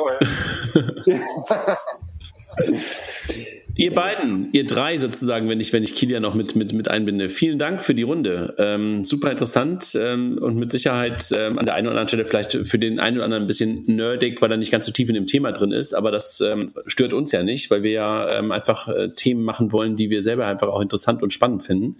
[3.80, 7.30] Ihr beiden, ihr drei sozusagen, wenn ich, wenn ich Kilian noch mit, mit, mit einbinde.
[7.30, 8.54] Vielen Dank für die Runde.
[8.58, 12.68] Ähm, super interessant ähm, und mit Sicherheit ähm, an der einen oder anderen Stelle vielleicht
[12.68, 15.16] für den einen oder anderen ein bisschen nerdig, weil er nicht ganz so tief in
[15.16, 15.94] dem Thema drin ist.
[15.94, 19.72] Aber das ähm, stört uns ja nicht, weil wir ja ähm, einfach äh, Themen machen
[19.72, 21.96] wollen, die wir selber einfach auch interessant und spannend finden.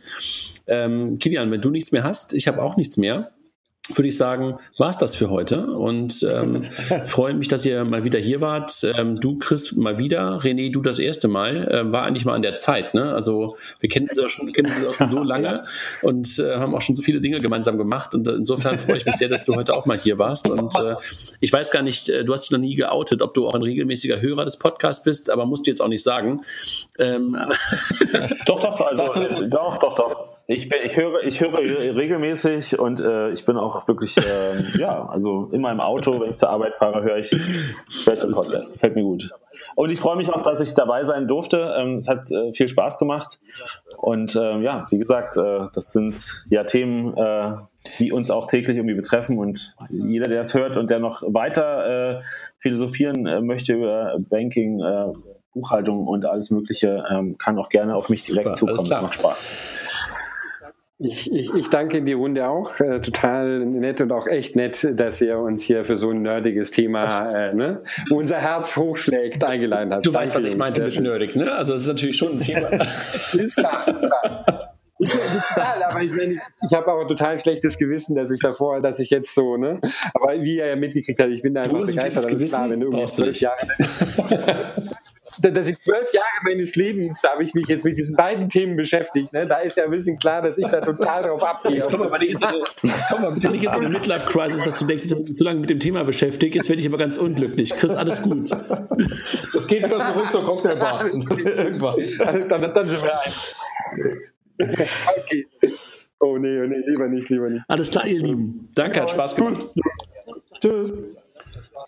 [0.68, 3.32] Ähm, Kilian, wenn du nichts mehr hast, ich habe auch nichts mehr
[3.96, 5.66] würde ich sagen, war es das für heute.
[5.66, 6.64] Und ähm,
[7.06, 8.84] freue mich, dass ihr mal wieder hier wart.
[8.84, 10.38] Ähm, du, Chris, mal wieder.
[10.40, 11.68] René, du das erste Mal.
[11.72, 12.94] Ähm, war eigentlich mal an der Zeit.
[12.94, 13.14] Ne?
[13.14, 15.66] Also wir kennen uns auch schon, kennen uns auch schon so lange
[16.02, 18.14] und äh, haben auch schon so viele Dinge gemeinsam gemacht.
[18.14, 20.48] Und insofern freue ich mich sehr, dass du heute auch mal hier warst.
[20.50, 20.96] Und äh,
[21.40, 23.64] ich weiß gar nicht, äh, du hast dich noch nie geoutet, ob du auch ein
[23.64, 26.42] regelmäßiger Hörer des Podcasts bist, aber musst du jetzt auch nicht sagen.
[27.00, 27.36] Ähm,
[28.46, 30.29] doch, doch, also, doch, doch, doch.
[30.52, 35.08] Ich, bin, ich, höre, ich höre regelmäßig und äh, ich bin auch wirklich, äh, ja,
[35.08, 37.30] also in meinem Auto, wenn ich zur Arbeit fahre, höre ich
[37.88, 38.74] Special Podcast.
[38.74, 39.30] Gefällt mir gut.
[39.76, 41.76] Und ich freue mich auch, dass ich dabei sein durfte.
[41.78, 43.40] Ähm, es hat äh, viel Spaß gemacht.
[43.98, 47.52] Und ähm, ja, wie gesagt, äh, das sind ja Themen, äh,
[48.00, 49.38] die uns auch täglich irgendwie betreffen.
[49.38, 52.22] Und jeder, der es hört und der noch weiter äh,
[52.58, 54.82] philosophieren möchte über Banking,
[55.54, 58.90] Buchhaltung und alles Mögliche, ähm, kann auch gerne auf mich direkt Super, zukommen.
[58.90, 59.50] Das macht Spaß.
[61.02, 62.78] Ich, ich, ich danke in die Runde auch.
[62.82, 66.72] Äh, total nett und auch echt nett, dass ihr uns hier für so ein nerdiges
[66.72, 70.06] Thema, äh, ne, wo unser Herz hochschlägt, eingeladen habt.
[70.06, 71.54] Du danke weißt, was ich meinte mit nerdig, ne?
[71.54, 72.68] Also das ist natürlich schon ein Thema.
[72.74, 74.76] ist klar, ist klar.
[75.56, 79.10] total, aber ich, meine, ich habe auch total schlechtes Gewissen, dass ich davor, dass ich
[79.10, 79.80] jetzt so, ne?
[80.14, 82.88] Aber wie er ja mitgekriegt hat, ich bin da einfach begeistert, alles klar, wenn du
[82.88, 83.68] irgendwie zwölf Jahre
[85.42, 89.32] dass ich zwölf Jahre meines Lebens habe ich mich jetzt mit diesen beiden Themen beschäftigt.
[89.34, 89.48] Ne?
[89.48, 91.78] Da ist ja ein bisschen klar, dass ich da total drauf abgehe.
[91.78, 95.38] Jetzt komm mal, bitte nicht jetzt in eine Midlife-Crisis, dass du denkst, ich habe mich
[95.38, 97.72] so lange mit dem Thema beschäftigt, jetzt werde ich aber ganz unglücklich.
[97.72, 98.50] Chris, alles gut.
[99.54, 101.06] Das geht wieder zurück zur Cocktailbar.
[101.38, 101.96] Irgendwann.
[102.20, 103.32] Also, dann, dann sind wir ein.
[104.60, 105.48] Okay.
[106.20, 107.64] Oh nee, oh nee, lieber nicht, lieber nicht.
[107.68, 108.70] Alles klar, ihr Lieben.
[108.76, 109.68] Danke, hat Spaß gemacht.
[110.60, 110.98] Tschüss.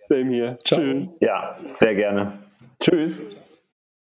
[0.08, 0.58] Same hier.
[0.64, 1.08] Tschüss.
[1.20, 2.40] Ja, sehr gerne.
[2.80, 3.36] Tschüss.